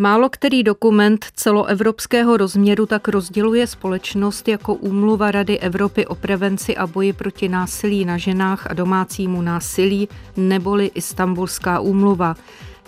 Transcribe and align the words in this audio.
Málo 0.00 0.28
který 0.28 0.62
dokument 0.62 1.26
celoevropského 1.34 2.36
rozměru 2.36 2.86
tak 2.86 3.08
rozděluje 3.08 3.66
společnost 3.66 4.48
jako 4.48 4.74
úmluva 4.74 5.30
Rady 5.30 5.58
Evropy 5.58 6.06
o 6.06 6.14
prevenci 6.14 6.76
a 6.76 6.86
boji 6.86 7.12
proti 7.12 7.48
násilí 7.48 8.04
na 8.04 8.18
ženách 8.18 8.66
a 8.70 8.74
domácímu 8.74 9.42
násilí, 9.42 10.08
neboli 10.36 10.90
Istanbulská 10.94 11.80
úmluva. 11.80 12.36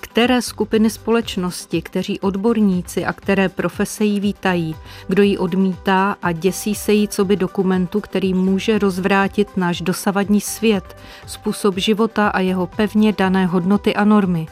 Které 0.01 0.43
skupiny 0.43 0.91
společnosti, 0.91 1.83
kteří 1.83 2.21
odborníci 2.21 3.05
a 3.05 3.13
které 3.13 3.49
profese 3.49 4.05
jí 4.05 4.21
vítají, 4.21 4.77
kdo 5.09 5.23
ji 5.23 5.39
odmítá 5.39 6.17
a 6.23 6.33
děsí 6.33 6.75
se 6.75 6.93
jí 6.93 7.09
co 7.09 7.25
by 7.25 7.37
dokumentu, 7.37 8.01
který 8.01 8.35
může 8.35 8.79
rozvrátit 8.79 9.57
náš 9.57 9.81
dosavadní 9.81 10.41
svět, 10.41 10.97
způsob 11.27 11.79
života 11.79 12.29
a 12.29 12.41
jeho 12.41 12.67
pevně 12.67 13.13
dané 13.13 13.47
hodnoty 13.47 13.95
a 13.95 14.05
normy. 14.05 14.47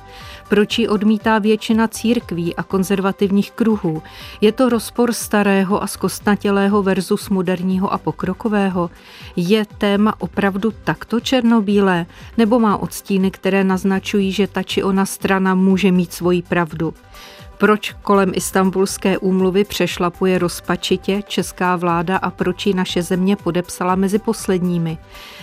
Proč 0.49 0.79
ji 0.79 0.89
odmítá 0.89 1.39
většina 1.39 1.89
církví 1.89 2.57
a 2.57 2.63
konzervativních 2.63 3.51
kruhů? 3.51 4.03
Je 4.41 4.53
to 4.53 4.69
rozpor 4.69 5.13
starého 5.13 5.83
a 5.83 5.87
zkostnatělého 5.87 6.83
versus 6.83 7.29
moderního 7.29 7.93
a 7.93 7.99
pokrokového? 7.99 8.91
Je 9.37 9.65
téma 9.79 10.15
opravdu 10.19 10.73
takto 10.85 11.21
černobílé? 11.21 12.07
Nebo 12.37 12.59
má 12.59 12.77
odstíny, 12.77 13.31
které 13.31 13.65
naznačují, 13.65 14.33
že 14.33 14.47
ta 14.47 14.63
či 14.63 14.83
ona 14.83 15.07
strana 15.07 15.55
může 15.55 15.93
mít 15.93 16.13
svoji 16.13 16.43
pravdu? 16.43 16.95
Proč 17.59 17.95
kolem 18.03 18.33
istambulské 18.35 19.19
úmluvy 19.19 19.65
přešlapuje 19.65 20.39
rozpačitě 20.39 21.23
česká 21.29 21.77
vláda 21.77 22.17
a 22.17 22.31
proč 22.31 22.67
ji 22.67 22.75
naše 22.75 23.03
země 23.03 23.37
podepsala 23.37 23.95
mezi 23.95 24.19
posledními? 24.19 24.99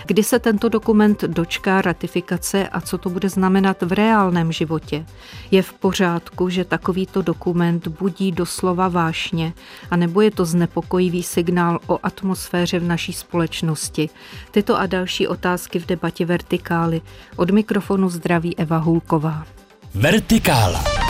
Kdy 0.06 0.22
se 0.22 0.38
tento 0.38 0.68
dokument 0.68 1.24
dočká 1.24 1.82
ratifikace 1.82 2.68
a 2.68 2.80
co 2.80 2.98
to 2.98 3.10
bude 3.10 3.28
znamenat 3.28 3.82
v 3.82 3.92
reálném 3.92 4.52
životě? 4.52 5.06
Je 5.50 5.62
v 5.62 5.72
pořádku, 5.72 6.48
že 6.48 6.64
takovýto 6.64 7.22
dokument 7.22 7.88
budí 7.88 8.32
doslova 8.32 8.88
vášně, 8.88 9.52
a 9.90 9.96
nebo 9.96 10.20
je 10.20 10.30
to 10.30 10.44
znepokojivý 10.44 11.22
signál 11.22 11.80
o 11.86 11.98
atmosféře 12.02 12.78
v 12.78 12.84
naší 12.84 13.12
společnosti? 13.12 14.08
Tyto 14.50 14.78
a 14.78 14.86
další 14.86 15.28
otázky 15.28 15.78
v 15.78 15.86
debatě 15.86 16.26
Vertikály. 16.26 17.00
Od 17.36 17.50
mikrofonu 17.50 18.08
zdraví 18.08 18.58
Eva 18.58 18.78
Hulková. 18.78 19.46
Vertikála. 19.94 21.05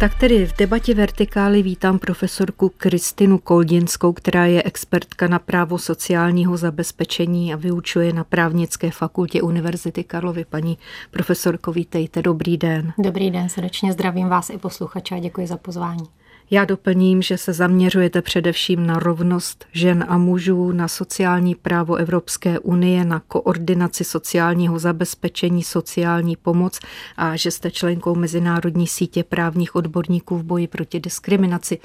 Tak 0.00 0.14
tedy 0.14 0.46
v 0.46 0.56
debatě 0.56 0.94
Vertikály 0.94 1.62
vítám 1.62 1.98
profesorku 1.98 2.72
Kristinu 2.76 3.38
Koldinskou, 3.38 4.12
která 4.12 4.46
je 4.46 4.62
expertka 4.62 5.28
na 5.28 5.38
právo 5.38 5.78
sociálního 5.78 6.56
zabezpečení 6.56 7.54
a 7.54 7.56
vyučuje 7.56 8.12
na 8.12 8.24
právnické 8.24 8.90
fakultě 8.90 9.42
Univerzity 9.42 10.04
Karlovy. 10.04 10.44
Paní 10.44 10.78
profesorko, 11.10 11.72
vítejte, 11.72 12.22
dobrý 12.22 12.56
den. 12.56 12.92
Dobrý 12.98 13.30
den, 13.30 13.48
srdečně 13.48 13.92
zdravím 13.92 14.28
vás 14.28 14.50
i 14.50 14.58
posluchače 14.58 15.14
a 15.14 15.18
děkuji 15.18 15.46
za 15.46 15.56
pozvání. 15.56 16.04
Já 16.50 16.64
doplním, 16.64 17.22
že 17.22 17.38
se 17.38 17.52
zaměřujete 17.52 18.22
především 18.22 18.86
na 18.86 18.98
rovnost 18.98 19.64
žen 19.72 20.04
a 20.08 20.18
mužů, 20.18 20.72
na 20.72 20.88
sociální 20.88 21.54
právo 21.54 21.94
Evropské 21.96 22.58
unie, 22.58 23.04
na 23.04 23.20
koordinaci 23.20 24.04
sociálního 24.04 24.78
zabezpečení, 24.78 25.62
sociální 25.62 26.36
pomoc 26.36 26.80
a 27.16 27.36
že 27.36 27.50
jste 27.50 27.70
členkou 27.70 28.14
Mezinárodní 28.14 28.86
sítě 28.86 29.24
právních 29.24 29.74
odborníků 29.74 30.38
v 30.38 30.42
boji 30.42 30.66
proti 30.66 31.00
diskriminaci 31.00 31.78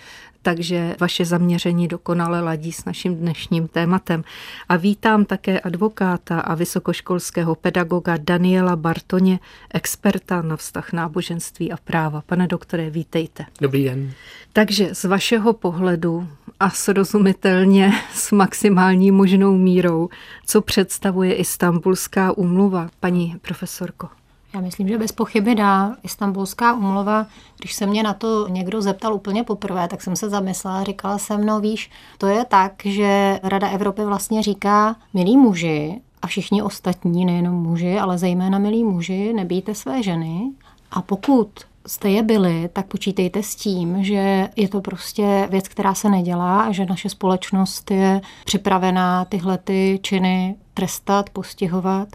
takže 0.44 0.96
vaše 1.00 1.26
zaměření 1.26 1.88
dokonale 1.88 2.42
ladí 2.42 2.72
s 2.72 2.86
naším 2.86 3.16
dnešním 3.16 3.68
tématem. 3.68 4.24
A 4.70 4.76
vítám 4.76 5.26
také 5.26 5.60
advokáta 5.60 6.40
a 6.40 6.56
vysokoškolského 6.56 7.56
pedagoga 7.56 8.18
Daniela 8.18 8.76
Bartoně, 8.76 9.40
experta 9.74 10.42
na 10.42 10.58
vztah 10.58 10.94
náboženství 10.94 11.72
a 11.72 11.78
práva. 11.78 12.24
Pane 12.26 12.48
doktore, 12.48 12.90
vítejte. 12.90 13.46
Dobrý 13.62 13.84
den. 13.84 14.12
Takže 14.54 14.96
z 14.96 15.04
vašeho 15.04 15.54
pohledu 15.54 16.28
a 16.60 16.70
srozumitelně 16.70 17.94
s 18.14 18.32
maximální 18.32 19.12
možnou 19.12 19.58
mírou, 19.58 20.10
co 20.46 20.62
představuje 20.62 21.34
Istanbulská 21.34 22.38
úmluva, 22.38 22.90
paní 23.00 23.36
profesorko? 23.42 24.23
Já 24.54 24.62
myslím, 24.62 24.88
že 24.88 24.98
bez 24.98 25.12
pochyby 25.12 25.56
dá. 25.56 25.96
Istanbulská 26.04 26.74
umlova, 26.74 27.26
když 27.60 27.74
se 27.74 27.86
mě 27.86 28.04
na 28.04 28.14
to 28.14 28.48
někdo 28.48 28.82
zeptal 28.82 29.14
úplně 29.14 29.44
poprvé, 29.44 29.88
tak 29.88 30.02
jsem 30.02 30.16
se 30.16 30.30
zamyslela 30.30 30.84
říkala 30.84 31.18
jsem, 31.18 31.46
no 31.46 31.60
víš, 31.60 31.92
to 32.18 32.28
je 32.28 32.46
tak, 32.46 32.74
že 32.86 33.40
Rada 33.44 33.70
Evropy 33.70 34.06
vlastně 34.06 34.44
říká, 34.44 34.96
milí 35.14 35.38
muži 35.38 36.02
a 36.22 36.28
všichni 36.28 36.62
ostatní, 36.62 37.26
nejenom 37.26 37.56
muži, 37.56 38.00
ale 38.00 38.18
zejména 38.18 38.60
milí 38.60 38.84
muži, 38.84 39.34
nebijte 39.34 39.76
své 39.76 40.04
ženy 40.04 40.52
a 40.92 41.02
pokud 41.02 41.50
jste 41.88 42.10
je 42.10 42.24
byli, 42.24 42.70
tak 42.74 42.86
počítejte 42.86 43.44
s 43.44 43.56
tím, 43.56 44.04
že 44.04 44.50
je 44.56 44.70
to 44.70 44.82
prostě 44.82 45.48
věc, 45.52 45.68
která 45.68 45.94
se 45.94 46.10
nedělá 46.10 46.62
a 46.62 46.72
že 46.72 46.86
naše 46.86 47.10
společnost 47.10 47.92
je 47.92 48.22
připravená 48.46 49.26
tyhle 49.26 49.58
ty 49.58 50.00
činy 50.02 50.56
trestat, 50.74 51.30
postihovat 51.30 52.08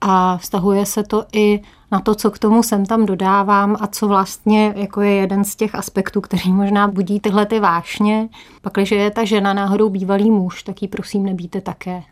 a 0.00 0.36
vztahuje 0.36 0.86
se 0.86 1.02
to 1.02 1.24
i 1.32 1.60
na 1.92 2.00
to, 2.00 2.14
co 2.14 2.30
k 2.30 2.38
tomu 2.38 2.62
sem 2.62 2.86
tam 2.86 3.06
dodávám 3.06 3.76
a 3.80 3.86
co 3.86 4.08
vlastně 4.08 4.74
jako 4.76 5.00
je 5.00 5.10
jeden 5.10 5.44
z 5.44 5.56
těch 5.56 5.74
aspektů, 5.74 6.20
který 6.20 6.52
možná 6.52 6.88
budí 6.88 7.20
tyhle 7.20 7.46
ty 7.46 7.60
vášně. 7.60 8.28
Pak, 8.62 8.72
když 8.72 8.90
je 8.90 9.10
ta 9.10 9.24
žena 9.24 9.54
náhodou 9.54 9.88
bývalý 9.88 10.30
muž, 10.30 10.62
tak 10.62 10.82
ji 10.82 10.88
prosím 10.88 11.24
nebýte 11.24 11.60
také. 11.60 12.02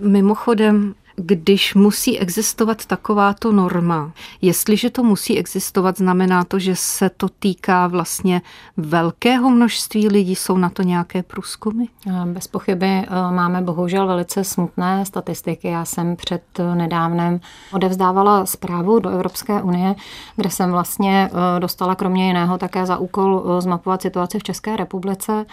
Mimochodem, 0.00 0.94
když 1.16 1.74
musí 1.74 2.18
existovat 2.18 2.86
takováto 2.86 3.52
norma, 3.52 4.12
jestliže 4.42 4.90
to 4.90 5.02
musí 5.02 5.38
existovat, 5.38 5.98
znamená 5.98 6.44
to, 6.44 6.58
že 6.58 6.76
se 6.76 7.10
to 7.10 7.28
týká 7.28 7.86
vlastně 7.86 8.42
velkého 8.76 9.50
množství 9.50 10.08
lidí, 10.08 10.34
jsou 10.34 10.56
na 10.56 10.68
to 10.70 10.82
nějaké 10.82 11.22
průzkumy? 11.22 11.84
Bez 12.24 12.46
pochyby 12.46 12.86
eh, 12.86 13.06
máme 13.30 13.62
bohužel 13.62 14.06
velice 14.06 14.44
smutné 14.44 15.04
statistiky. 15.04 15.68
Já 15.68 15.84
jsem 15.84 16.16
před 16.16 16.42
eh, 16.58 16.74
nedávnem 16.74 17.40
odevzdávala 17.72 18.46
zprávu 18.46 18.98
do 18.98 19.10
Evropské 19.10 19.62
unie, 19.62 19.94
kde 20.36 20.50
jsem 20.50 20.70
vlastně 20.70 21.30
eh, 21.32 21.60
dostala 21.60 21.94
kromě 21.94 22.26
jiného 22.26 22.58
také 22.58 22.86
za 22.86 22.96
úkol 22.96 23.44
zmapovat 23.58 24.02
situaci 24.02 24.38
v 24.38 24.42
České 24.42 24.76
republice 24.76 25.46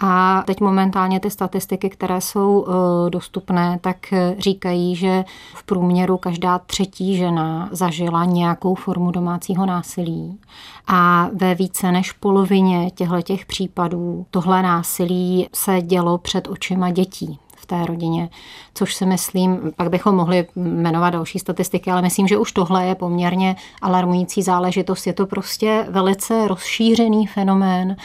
a 0.00 0.42
teď 0.46 0.60
momentálně 0.60 1.20
ty 1.20 1.30
statistiky, 1.30 1.90
které 1.90 2.20
jsou 2.20 2.66
dostupné, 3.08 3.78
tak 3.80 3.96
říkají, 4.38 4.96
že 4.96 5.24
v 5.54 5.62
průměru 5.62 6.16
každá 6.16 6.58
třetí 6.58 7.16
žena 7.16 7.68
zažila 7.72 8.24
nějakou 8.24 8.74
formu 8.74 9.10
domácího 9.10 9.66
násilí. 9.66 10.38
A 10.86 11.28
ve 11.34 11.54
více 11.54 11.92
než 11.92 12.12
polovině 12.12 12.90
těchto 12.90 13.36
případů 13.46 14.26
tohle 14.30 14.62
násilí 14.62 15.48
se 15.54 15.82
dělo 15.82 16.18
před 16.18 16.48
očima 16.48 16.90
dětí 16.90 17.38
té 17.68 17.86
rodině, 17.86 18.28
což 18.74 18.94
si 18.94 19.06
myslím, 19.06 19.72
pak 19.76 19.90
bychom 19.90 20.14
mohli 20.14 20.46
jmenovat 20.56 21.10
další 21.10 21.38
statistiky, 21.38 21.90
ale 21.90 22.02
myslím, 22.02 22.28
že 22.28 22.38
už 22.38 22.52
tohle 22.52 22.86
je 22.86 22.94
poměrně 22.94 23.56
alarmující 23.82 24.42
záležitost. 24.42 25.06
Je 25.06 25.12
to 25.12 25.26
prostě 25.26 25.86
velice 25.90 26.48
rozšířený 26.48 27.26
fenomén, 27.26 27.96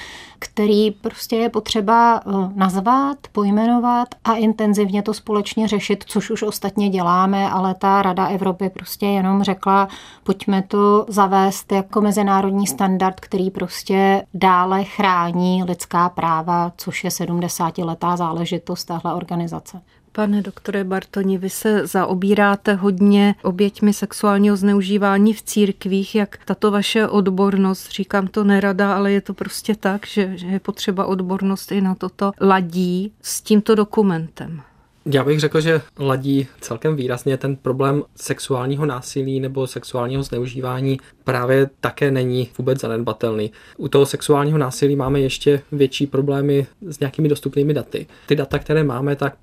který 0.44 0.92
prostě 0.92 1.36
je 1.36 1.50
potřeba 1.50 2.22
eh, 2.26 2.31
nazvat, 2.56 3.18
pojmenovat 3.31 4.08
a 4.24 4.34
intenzivně 4.34 5.02
to 5.02 5.14
společně 5.14 5.68
řešit, 5.68 6.04
což 6.08 6.30
už 6.30 6.44
ostatně 6.44 6.90
děláme, 6.90 7.50
ale 7.50 7.76
ta 7.76 8.02
Rada 8.02 8.28
Evropy 8.28 8.70
prostě 8.70 9.06
jenom 9.06 9.44
řekla, 9.44 9.88
pojďme 10.24 10.62
to 10.62 11.06
zavést 11.09 11.72
jako 11.72 12.02
mezinárodní 12.02 12.68
standard, 12.68 13.20
který 13.20 13.52
prostě 13.52 14.26
dále 14.34 14.84
chrání 14.84 15.64
lidská 15.64 16.09
práva, 16.09 16.72
což 16.78 17.03
je 17.03 17.09
70-letá 17.09 18.18
záležitost 18.18 18.86
téhle 18.86 19.14
organizace. 19.14 19.82
Pane 20.16 20.41
doktore 20.41 20.84
Bartoni, 20.84 21.38
vy 21.38 21.50
se 21.50 21.88
zaobíráte 21.88 22.73
hodně 22.73 23.35
oběťmi 23.43 23.93
sexuálního 23.93 24.55
zneužívání 24.55 25.34
v 25.34 25.41
církvích, 25.41 26.16
jak 26.16 26.38
tato 26.46 26.72
vaše 26.72 27.08
odbornost, 27.08 27.91
říkám 27.91 28.28
to 28.28 28.43
nerada, 28.43 28.96
ale 28.96 29.11
je 29.11 29.22
to 29.22 29.34
prostě 29.34 29.76
tak, 29.76 30.08
že, 30.08 30.38
že 30.38 30.47
je 30.47 30.59
potřeba 30.59 31.05
odbornost 31.05 31.72
i 31.72 31.82
na 31.82 31.96
toto, 31.96 32.32
ladí 32.41 33.11
s 33.22 33.41
tímto 33.41 33.76
dokumentem. 33.76 34.61
Já 35.05 35.23
bych 35.23 35.40
řekl, 35.40 35.61
že 35.61 35.82
ladí 35.99 36.47
celkem 36.61 36.96
výrazně 36.96 37.38
ten 37.38 37.55
problém 37.55 38.03
sexuálního 38.16 38.85
násilí 38.85 39.40
nebo 39.40 39.67
sexuálního 39.67 40.23
zneužívání 40.23 40.99
právě 41.23 41.70
také 41.79 42.11
není 42.11 42.49
vůbec 42.58 42.79
zanedbatelný. 42.79 43.52
U 43.78 43.88
toho 43.88 44.05
sexuálního 44.05 44.58
násilí 44.58 44.96
máme 44.96 45.20
ještě 45.20 45.61
větší 45.72 46.08
problémy 46.08 46.67
s 46.82 46.99
nějakými 46.99 47.29
dostupnými 47.29 47.73
daty. 47.73 48.08
Ty 48.26 48.35
data, 48.35 48.59
které 48.59 48.84
máme, 48.84 49.16
tak 49.16 49.35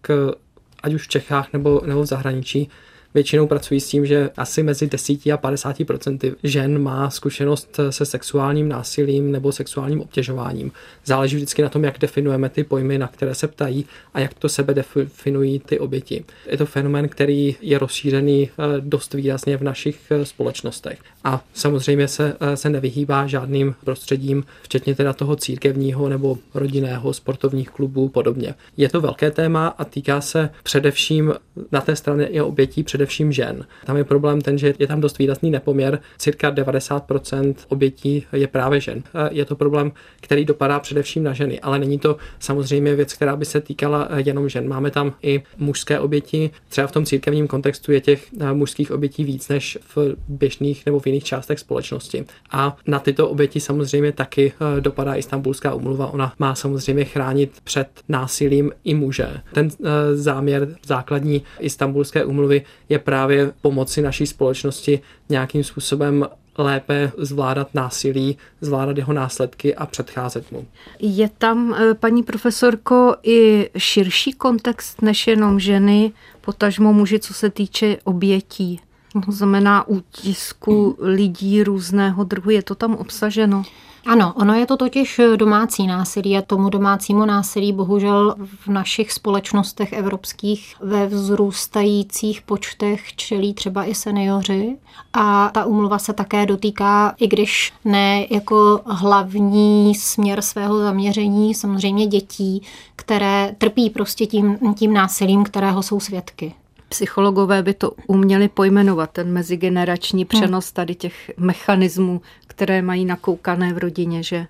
ať 0.82 0.94
už 0.94 1.04
v 1.04 1.08
Čechách 1.08 1.52
nebo, 1.52 1.80
nebo 1.86 2.02
v 2.02 2.06
zahraničí, 2.06 2.68
většinou 3.14 3.46
pracují 3.46 3.80
s 3.80 3.88
tím, 3.88 4.06
že 4.06 4.30
asi 4.36 4.62
mezi 4.62 4.86
10 4.86 5.26
a 5.26 5.36
50% 5.36 6.34
žen 6.42 6.82
má 6.82 7.10
zkušenost 7.10 7.80
se 7.90 8.04
sexuálním 8.04 8.68
násilím 8.68 9.32
nebo 9.32 9.52
sexuálním 9.52 10.00
obtěžováním. 10.00 10.72
Záleží 11.04 11.36
vždycky 11.36 11.62
na 11.62 11.68
tom, 11.68 11.84
jak 11.84 11.98
definujeme 11.98 12.48
ty 12.48 12.64
pojmy, 12.64 12.98
na 12.98 13.08
které 13.08 13.34
se 13.34 13.48
ptají 13.48 13.86
a 14.14 14.20
jak 14.20 14.34
to 14.34 14.48
sebe 14.48 14.74
definují 14.74 15.58
ty 15.58 15.78
oběti. 15.78 16.24
Je 16.46 16.56
to 16.56 16.66
fenomén, 16.66 17.08
který 17.08 17.56
je 17.60 17.78
rozšířený 17.78 18.50
eh, 18.50 18.80
dost 18.80 19.14
výrazně 19.14 19.56
v 19.56 19.62
našich 19.62 20.00
eh, 20.10 20.24
společnostech. 20.24 20.98
A 21.24 21.44
samozřejmě 21.54 22.08
se, 22.08 22.36
eh, 22.40 22.56
se 22.56 22.70
nevyhýbá 22.70 23.26
žádným 23.26 23.74
prostředím, 23.84 24.44
včetně 24.62 24.94
teda 24.94 25.12
toho 25.12 25.36
církevního 25.36 26.08
nebo 26.08 26.38
rodinného, 26.54 27.12
sportovních 27.12 27.70
klubů 27.70 28.08
podobně. 28.08 28.54
Je 28.76 28.88
to 28.88 29.00
velké 29.00 29.30
téma 29.30 29.68
a 29.68 29.84
týká 29.84 30.20
se 30.20 30.50
především 30.62 31.34
na 31.72 31.80
té 31.80 31.96
straně 31.96 32.26
i 32.26 32.40
obětí 32.40 32.82
především 32.82 32.99
žen. 33.08 33.66
Tam 33.84 33.96
je 33.96 34.04
problém 34.04 34.40
ten, 34.40 34.58
že 34.58 34.74
je 34.78 34.86
tam 34.86 35.00
dost 35.00 35.18
výrazný 35.18 35.50
nepoměr. 35.50 35.98
Cirka 36.18 36.50
90% 36.50 37.54
obětí 37.68 38.24
je 38.32 38.46
právě 38.46 38.80
žen. 38.80 39.02
Je 39.30 39.44
to 39.44 39.56
problém, 39.56 39.92
který 40.20 40.44
dopadá 40.44 40.80
především 40.80 41.22
na 41.22 41.32
ženy, 41.32 41.60
ale 41.60 41.78
není 41.78 41.98
to 41.98 42.16
samozřejmě 42.38 42.94
věc, 42.94 43.12
která 43.12 43.36
by 43.36 43.44
se 43.44 43.60
týkala 43.60 44.08
jenom 44.16 44.48
žen. 44.48 44.68
Máme 44.68 44.90
tam 44.90 45.12
i 45.22 45.42
mužské 45.56 46.00
oběti. 46.00 46.50
Třeba 46.68 46.86
v 46.86 46.92
tom 46.92 47.04
církevním 47.04 47.48
kontextu 47.48 47.92
je 47.92 48.00
těch 48.00 48.26
mužských 48.52 48.90
obětí 48.90 49.24
víc 49.24 49.48
než 49.48 49.78
v 49.96 50.16
běžných 50.28 50.86
nebo 50.86 51.00
v 51.00 51.06
jiných 51.06 51.24
částech 51.24 51.58
společnosti. 51.58 52.24
A 52.50 52.76
na 52.86 52.98
tyto 52.98 53.28
oběti 53.28 53.60
samozřejmě 53.60 54.12
taky 54.12 54.52
dopadá 54.80 55.14
Istanbulská 55.14 55.74
umluva. 55.74 56.06
Ona 56.06 56.32
má 56.38 56.54
samozřejmě 56.54 57.04
chránit 57.04 57.52
před 57.64 57.88
násilím 58.08 58.72
i 58.84 58.94
muže. 58.94 59.28
Ten 59.52 59.68
záměr 60.14 60.68
základní 60.86 61.42
Istanbulské 61.58 62.24
umluvy 62.24 62.62
je 62.90 62.98
právě 62.98 63.52
pomoci 63.60 64.02
naší 64.02 64.26
společnosti 64.26 65.00
nějakým 65.28 65.64
způsobem 65.64 66.26
lépe 66.58 67.12
zvládat 67.18 67.74
násilí, 67.74 68.38
zvládat 68.60 68.96
jeho 68.96 69.12
následky 69.12 69.74
a 69.74 69.86
předcházet 69.86 70.52
mu. 70.52 70.66
Je 71.00 71.30
tam, 71.38 71.74
eh, 71.74 71.94
paní 71.94 72.22
profesorko, 72.22 73.16
i 73.22 73.70
širší 73.78 74.32
kontext 74.32 75.02
než 75.02 75.26
jenom 75.26 75.60
ženy, 75.60 76.12
potažmo 76.40 76.92
muži, 76.92 77.18
co 77.18 77.34
se 77.34 77.50
týče 77.50 77.96
obětí? 78.04 78.80
To 79.26 79.32
znamená 79.32 79.88
útisku 79.88 80.96
lidí 81.00 81.62
různého 81.62 82.24
druhu. 82.24 82.50
Je 82.50 82.62
to 82.62 82.74
tam 82.74 82.94
obsaženo? 82.94 83.62
Ano, 84.06 84.32
ono 84.36 84.54
je 84.54 84.66
to 84.66 84.76
totiž 84.76 85.20
domácí 85.36 85.86
násilí 85.86 86.38
a 86.38 86.42
tomu 86.42 86.68
domácímu 86.68 87.24
násilí 87.24 87.72
bohužel 87.72 88.34
v 88.38 88.68
našich 88.68 89.12
společnostech 89.12 89.92
evropských 89.92 90.74
ve 90.80 91.06
vzrůstajících 91.06 92.42
počtech 92.42 93.14
čelí 93.16 93.54
třeba 93.54 93.84
i 93.84 93.94
seniori. 93.94 94.76
A 95.12 95.50
ta 95.54 95.64
umluva 95.64 95.98
se 95.98 96.12
také 96.12 96.46
dotýká, 96.46 97.14
i 97.18 97.28
když 97.28 97.72
ne 97.84 98.26
jako 98.30 98.80
hlavní 98.86 99.94
směr 99.94 100.42
svého 100.42 100.78
zaměření, 100.78 101.54
samozřejmě 101.54 102.06
dětí, 102.06 102.62
které 102.96 103.54
trpí 103.58 103.90
prostě 103.90 104.26
tím, 104.26 104.58
tím 104.74 104.92
násilím, 104.92 105.44
kterého 105.44 105.82
jsou 105.82 106.00
svědky 106.00 106.54
psychologové 106.90 107.62
by 107.62 107.74
to 107.74 107.92
uměli 108.06 108.48
pojmenovat, 108.48 109.10
ten 109.10 109.32
mezigenerační 109.32 110.24
přenos 110.24 110.72
tady 110.72 110.94
těch 110.94 111.30
mechanismů, 111.36 112.20
které 112.46 112.82
mají 112.82 113.04
nakoukané 113.04 113.72
v 113.72 113.78
rodině. 113.78 114.22
Že 114.22 114.46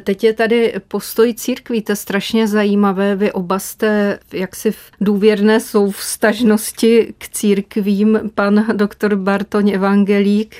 teď 0.00 0.24
je 0.24 0.32
tady 0.32 0.74
postoj 0.88 1.34
církví, 1.34 1.82
to 1.82 1.92
je 1.92 1.96
strašně 1.96 2.48
zajímavé. 2.48 3.16
Vy 3.16 3.32
oba 3.32 3.58
jste 3.58 4.18
jaksi 4.32 4.70
v 4.70 4.90
důvěrné 5.00 5.60
souvstažnosti 5.60 7.14
k 7.18 7.28
církvím. 7.28 8.20
Pan 8.34 8.66
doktor 8.72 9.16
Bartoň 9.16 9.70
Evangelík 9.70 10.56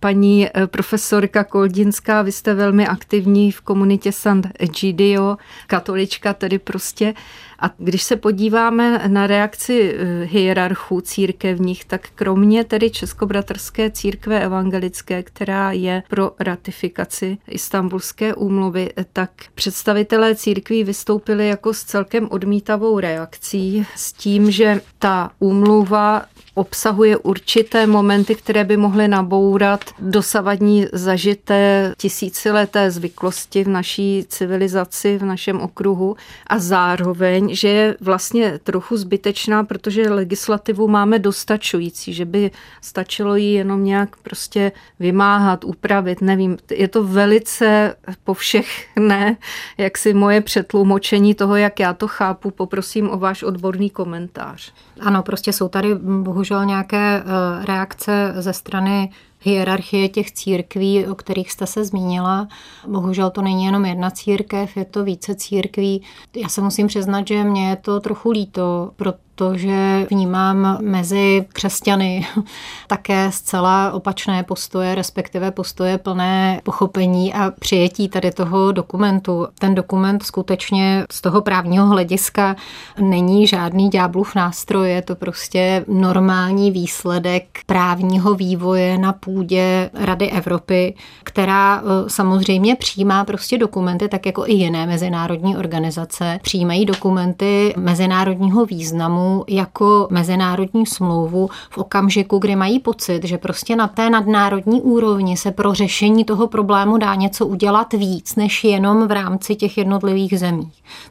paní 0.00 0.46
eh, 0.46 0.66
profesorka 0.66 1.44
Koldinská, 1.44 2.22
vy 2.22 2.32
jste 2.32 2.54
velmi 2.54 2.86
aktivní 2.86 3.52
v 3.52 3.60
komunitě 3.60 4.12
San 4.12 4.42
Gidio, 4.80 5.36
katolička 5.66 6.34
tedy 6.34 6.58
prostě. 6.58 7.14
A 7.60 7.70
když 7.78 8.02
se 8.02 8.16
podíváme 8.16 9.02
na 9.06 9.26
reakci 9.26 9.94
eh, 9.94 10.24
hierarchů 10.24 11.00
církevních, 11.00 11.84
tak 11.84 12.08
kromě 12.14 12.64
tedy 12.64 12.90
Českobratrské 12.90 13.90
církve 13.90 14.40
evangelické, 14.44 15.22
která 15.22 15.72
je 15.72 16.02
pro 16.08 16.32
ratifikaci 16.40 17.38
Istanbulské 17.48 18.34
úmluvy, 18.34 18.90
tak 19.12 19.30
představitelé 19.54 20.34
církví 20.34 20.84
vystoupili 20.84 21.48
jako 21.48 21.74
s 21.74 21.84
celkem 21.84 22.28
odmítavou 22.30 23.00
reakcí 23.00 23.86
s 23.96 24.12
tím, 24.12 24.50
že 24.50 24.80
ta 24.98 25.30
úmluva 25.38 26.24
obsahuje 26.58 27.16
určité 27.16 27.86
momenty, 27.86 28.34
které 28.34 28.64
by 28.64 28.76
mohly 28.76 29.08
nabourat 29.08 29.80
dosavadní 29.98 30.86
zažité 30.92 31.94
tisícileté 31.98 32.90
zvyklosti 32.90 33.64
v 33.64 33.68
naší 33.68 34.24
civilizaci, 34.28 35.18
v 35.18 35.24
našem 35.24 35.60
okruhu 35.60 36.16
a 36.46 36.58
zároveň, 36.58 37.54
že 37.54 37.68
je 37.68 37.96
vlastně 38.00 38.58
trochu 38.64 38.96
zbytečná, 38.96 39.64
protože 39.64 40.10
legislativu 40.10 40.88
máme 40.88 41.18
dostačující, 41.18 42.14
že 42.14 42.24
by 42.24 42.50
stačilo 42.80 43.36
ji 43.36 43.52
jenom 43.52 43.84
nějak 43.84 44.16
prostě 44.16 44.72
vymáhat, 45.00 45.64
upravit, 45.64 46.20
nevím. 46.20 46.56
Je 46.70 46.88
to 46.88 47.04
velice 47.04 47.94
po 48.24 48.34
všech 48.34 48.98
ne, 48.98 49.36
jak 49.78 49.98
si 49.98 50.14
moje 50.14 50.40
přetlumočení 50.40 51.34
toho, 51.34 51.56
jak 51.56 51.80
já 51.80 51.92
to 51.92 52.08
chápu, 52.08 52.50
poprosím 52.50 53.10
o 53.10 53.18
váš 53.18 53.42
odborný 53.42 53.90
komentář. 53.90 54.72
Ano, 55.00 55.22
prostě 55.22 55.52
jsou 55.52 55.68
tady 55.68 55.94
bohužel 55.94 56.64
nějaké 56.64 57.22
eh, 57.22 57.64
reakce 57.64 58.34
ze 58.38 58.52
strany 58.52 59.10
hierarchie 59.40 60.08
těch 60.08 60.32
církví, 60.32 61.06
o 61.06 61.14
kterých 61.14 61.52
jste 61.52 61.66
se 61.66 61.84
zmínila. 61.84 62.48
Bohužel 62.86 63.30
to 63.30 63.42
není 63.42 63.64
jenom 63.64 63.84
jedna 63.84 64.10
církev, 64.10 64.76
je 64.76 64.84
to 64.84 65.04
více 65.04 65.34
církví. 65.34 66.02
Já 66.36 66.48
se 66.48 66.60
musím 66.60 66.86
přiznat, 66.86 67.28
že 67.28 67.44
mě 67.44 67.68
je 67.68 67.76
to 67.76 68.00
trochu 68.00 68.30
líto, 68.30 68.90
protože 68.96 69.27
protože 69.38 70.06
vnímám 70.10 70.78
mezi 70.80 71.46
křesťany 71.52 72.26
také 72.86 73.32
zcela 73.32 73.92
opačné 73.92 74.42
postoje, 74.42 74.94
respektive 74.94 75.50
postoje 75.50 75.98
plné 75.98 76.60
pochopení 76.64 77.34
a 77.34 77.50
přijetí 77.50 78.08
tady 78.08 78.30
toho 78.30 78.72
dokumentu. 78.72 79.46
Ten 79.58 79.74
dokument 79.74 80.22
skutečně 80.22 81.04
z 81.12 81.20
toho 81.20 81.40
právního 81.40 81.86
hlediska 81.86 82.56
není 83.00 83.46
žádný 83.46 83.88
ďáblův 83.88 84.34
nástroj, 84.34 84.90
je 84.90 85.02
to 85.02 85.14
prostě 85.16 85.84
normální 85.88 86.70
výsledek 86.70 87.44
právního 87.66 88.34
vývoje 88.34 88.98
na 88.98 89.12
půdě 89.12 89.90
Rady 89.94 90.30
Evropy, 90.30 90.94
která 91.22 91.78
e, 91.78 92.10
samozřejmě 92.10 92.76
přijímá 92.76 93.24
prostě 93.24 93.58
dokumenty, 93.58 94.08
tak 94.08 94.26
jako 94.26 94.46
i 94.46 94.52
jiné 94.52 94.86
mezinárodní 94.86 95.56
organizace, 95.56 96.38
přijímají 96.42 96.86
dokumenty 96.86 97.74
mezinárodního 97.76 98.66
významu 98.66 99.27
jako 99.48 100.08
mezinárodní 100.10 100.86
smlouvu 100.86 101.48
v 101.70 101.78
okamžiku, 101.78 102.38
kdy 102.38 102.56
mají 102.56 102.78
pocit, 102.80 103.24
že 103.24 103.38
prostě 103.38 103.76
na 103.76 103.88
té 103.88 104.10
nadnárodní 104.10 104.82
úrovni 104.82 105.36
se 105.36 105.50
pro 105.50 105.74
řešení 105.74 106.24
toho 106.24 106.46
problému 106.46 106.98
dá 106.98 107.14
něco 107.14 107.46
udělat 107.46 107.92
víc, 107.92 108.36
než 108.36 108.64
jenom 108.64 109.08
v 109.08 109.10
rámci 109.10 109.54
těch 109.54 109.78
jednotlivých 109.78 110.38
zemí. 110.38 110.70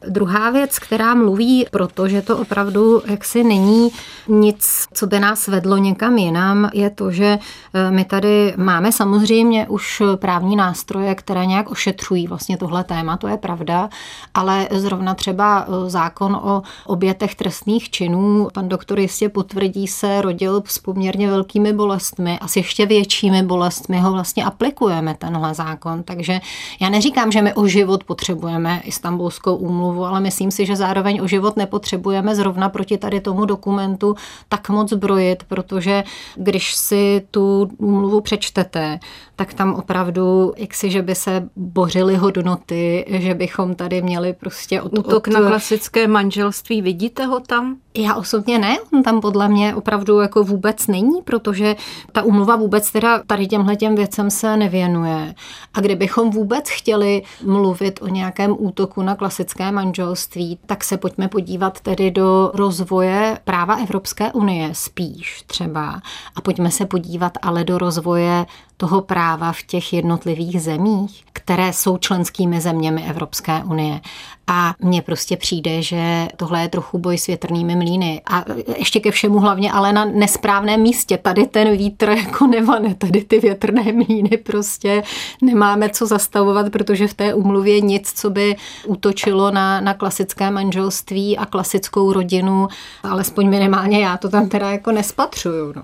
Druhá 0.09 0.49
věc, 0.49 0.79
která 0.79 1.15
mluví, 1.15 1.65
protože 1.71 2.21
to 2.21 2.37
opravdu 2.37 3.01
jaksi 3.05 3.43
není 3.43 3.89
nic, 4.27 4.87
co 4.93 5.07
by 5.07 5.19
nás 5.19 5.47
vedlo 5.47 5.77
někam 5.77 6.17
jinam, 6.17 6.69
je 6.73 6.89
to, 6.89 7.11
že 7.11 7.39
eh, 7.73 7.91
my 7.91 8.05
tady 8.05 8.53
máme 8.57 8.91
samozřejmě 8.91 9.67
už 9.67 10.01
právní 10.15 10.55
nástroje, 10.55 11.15
které 11.15 11.45
nějak 11.45 11.71
ošetřují 11.71 12.27
vlastně 12.27 12.57
tohle 12.57 12.83
téma, 12.83 13.17
to 13.17 13.27
je 13.27 13.37
pravda, 13.37 13.89
ale 14.33 14.67
zrovna 14.71 15.15
třeba 15.15 15.65
eh, 15.67 15.89
zákon 15.89 16.35
o 16.35 16.61
obětech 16.85 17.35
trestných 17.35 17.89
činů 17.89 18.06
činů, 18.07 18.47
pan 18.53 18.69
doktor 18.69 18.99
jistě 18.99 19.29
potvrdí, 19.29 19.87
se 19.87 20.21
rodil 20.21 20.63
s 20.65 20.79
poměrně 20.79 21.27
velkými 21.27 21.73
bolestmi 21.73 22.39
a 22.39 22.47
s 22.47 22.55
ještě 22.55 22.85
většími 22.85 23.43
bolestmi 23.43 23.99
ho 23.99 24.11
vlastně 24.11 24.45
aplikujeme 24.45 25.15
tenhle 25.19 25.53
zákon. 25.53 26.03
Takže 26.03 26.39
já 26.81 26.89
neříkám, 26.89 27.31
že 27.31 27.41
my 27.41 27.53
o 27.53 27.67
život 27.67 28.03
potřebujeme 28.03 28.81
Istanbulskou 28.83 29.55
úmluvu, 29.55 30.05
ale 30.05 30.19
myslím 30.19 30.51
si, 30.51 30.65
že 30.65 30.75
zároveň 30.75 31.19
o 31.23 31.27
život 31.27 31.57
nepotřebujeme 31.57 32.35
zrovna 32.35 32.69
proti 32.69 32.97
tady 32.97 33.21
tomu 33.21 33.45
dokumentu 33.45 34.15
tak 34.49 34.69
moc 34.69 34.89
zbrojit, 34.89 35.43
protože 35.43 36.03
když 36.35 36.75
si 36.75 37.21
tu 37.31 37.69
úmluvu 37.77 38.21
přečtete, 38.21 38.99
tak 39.35 39.53
tam 39.53 39.73
opravdu, 39.73 40.53
jaksi, 40.57 40.91
že 40.91 41.01
by 41.01 41.15
se 41.15 41.49
bořily 41.55 42.15
hodnoty, 42.15 43.05
že 43.09 43.33
bychom 43.33 43.75
tady 43.75 44.01
měli 44.01 44.33
prostě 44.33 44.81
od, 44.81 44.97
Útok 44.97 45.27
od... 45.27 45.33
na 45.33 45.39
klasické 45.39 46.07
manželství, 46.07 46.81
vidíte 46.81 47.25
ho 47.25 47.39
tam? 47.39 47.77
Já 47.99 48.15
osobně 48.15 48.59
ne, 48.59 48.77
on 48.93 49.03
tam 49.03 49.21
podle 49.21 49.49
mě 49.49 49.75
opravdu 49.75 50.19
jako 50.19 50.43
vůbec 50.43 50.87
není, 50.87 51.21
protože 51.21 51.75
ta 52.11 52.23
umluva 52.23 52.55
vůbec 52.55 52.91
teda 52.91 53.21
tady 53.27 53.47
těmhle 53.47 53.75
těm 53.75 53.95
věcem 53.95 54.29
se 54.29 54.57
nevěnuje. 54.57 55.35
A 55.73 55.81
kdybychom 55.81 56.29
vůbec 56.29 56.69
chtěli 56.69 57.23
mluvit 57.43 57.99
o 58.01 58.07
nějakém 58.07 58.55
útoku 58.59 59.01
na 59.01 59.15
klasické 59.15 59.71
manželství, 59.71 60.59
tak 60.65 60.83
se 60.83 60.97
pojďme 60.97 61.27
podívat 61.27 61.79
tedy 61.79 62.11
do 62.11 62.51
rozvoje 62.53 63.39
práva 63.43 63.75
Evropské 63.75 64.31
unie 64.31 64.69
spíš 64.73 65.43
třeba. 65.47 66.01
A 66.35 66.41
pojďme 66.41 66.71
se 66.71 66.85
podívat 66.85 67.33
ale 67.41 67.63
do 67.63 67.77
rozvoje 67.77 68.45
toho 68.77 69.01
práva 69.01 69.51
v 69.51 69.63
těch 69.63 69.93
jednotlivých 69.93 70.61
zemích, 70.61 71.23
které 71.33 71.73
jsou 71.73 71.97
členskými 71.97 72.61
zeměmi 72.61 73.03
Evropské 73.09 73.63
unie. 73.63 74.01
A 74.47 74.73
mně 74.79 75.01
prostě 75.01 75.37
přijde, 75.37 75.81
že 75.81 76.27
tohle 76.37 76.61
je 76.61 76.69
trochu 76.69 76.97
boj 76.97 77.17
s 77.17 77.27
větrnými 77.27 77.75
mlíny. 77.87 78.21
A 78.25 78.45
ještě 78.77 78.99
ke 78.99 79.11
všemu 79.11 79.39
hlavně 79.39 79.71
ale 79.71 79.93
na 79.93 80.05
nesprávném 80.05 80.81
místě. 80.81 81.17
Tady 81.17 81.47
ten 81.47 81.77
vítr 81.77 82.09
jako 82.09 82.47
nevane, 82.47 82.95
tady 82.95 83.23
ty 83.23 83.39
větrné 83.39 83.83
mlíny 83.93 84.37
prostě 84.37 85.03
nemáme 85.41 85.89
co 85.89 86.05
zastavovat, 86.05 86.71
protože 86.71 87.07
v 87.07 87.13
té 87.13 87.33
umluvě 87.33 87.81
nic, 87.81 88.13
co 88.13 88.29
by 88.29 88.55
útočilo 88.85 89.51
na, 89.51 89.81
na 89.81 89.93
klasické 89.93 90.51
manželství 90.51 91.37
a 91.37 91.45
klasickou 91.45 92.13
rodinu, 92.13 92.67
alespoň 93.03 93.49
minimálně 93.49 93.99
já 93.99 94.17
to 94.17 94.29
tam 94.29 94.49
teda 94.49 94.71
jako 94.71 94.91
nespatřuju. 94.91 95.73
No. 95.75 95.83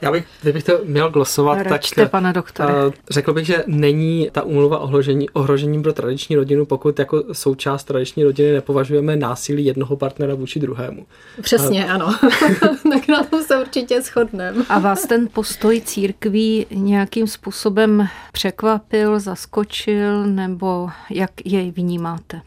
Já 0.00 0.12
bych, 0.12 0.24
kdybych 0.42 0.64
to 0.64 0.72
měl 0.84 1.10
glosovat, 1.10 1.58
Račte, 1.62 2.00
tak 2.00 2.10
pane 2.10 2.32
doktore. 2.32 2.74
Řekl 3.10 3.32
bych, 3.32 3.46
že 3.46 3.64
není 3.66 4.28
ta 4.32 4.42
úmluva 4.42 4.78
ohrožení, 4.78 5.30
ohrožením 5.30 5.82
pro 5.82 5.92
tradiční 5.92 6.36
rodinu, 6.36 6.66
pokud 6.66 6.98
jako 6.98 7.24
součást 7.32 7.84
tradiční 7.84 8.24
rodiny 8.24 8.52
nepovažujeme 8.52 9.16
násilí 9.16 9.64
jednoho 9.64 9.96
partnera 9.96 10.34
vůči 10.34 10.60
druhému. 10.60 11.06
Přesně, 11.40 11.84
uh, 11.84 11.90
ano. 11.90 12.14
tak 12.92 13.08
na 13.08 13.24
tom 13.24 13.42
se 13.42 13.60
určitě 13.60 14.02
shodneme. 14.02 14.64
A 14.68 14.78
vás 14.78 15.06
ten 15.06 15.28
postoj 15.32 15.80
církví 15.80 16.66
nějakým 16.70 17.26
způsobem 17.26 18.08
překvapil, 18.32 19.20
zaskočil, 19.20 20.26
nebo 20.26 20.90
jak 21.10 21.30
jej 21.44 21.70
vnímáte? 21.70 22.40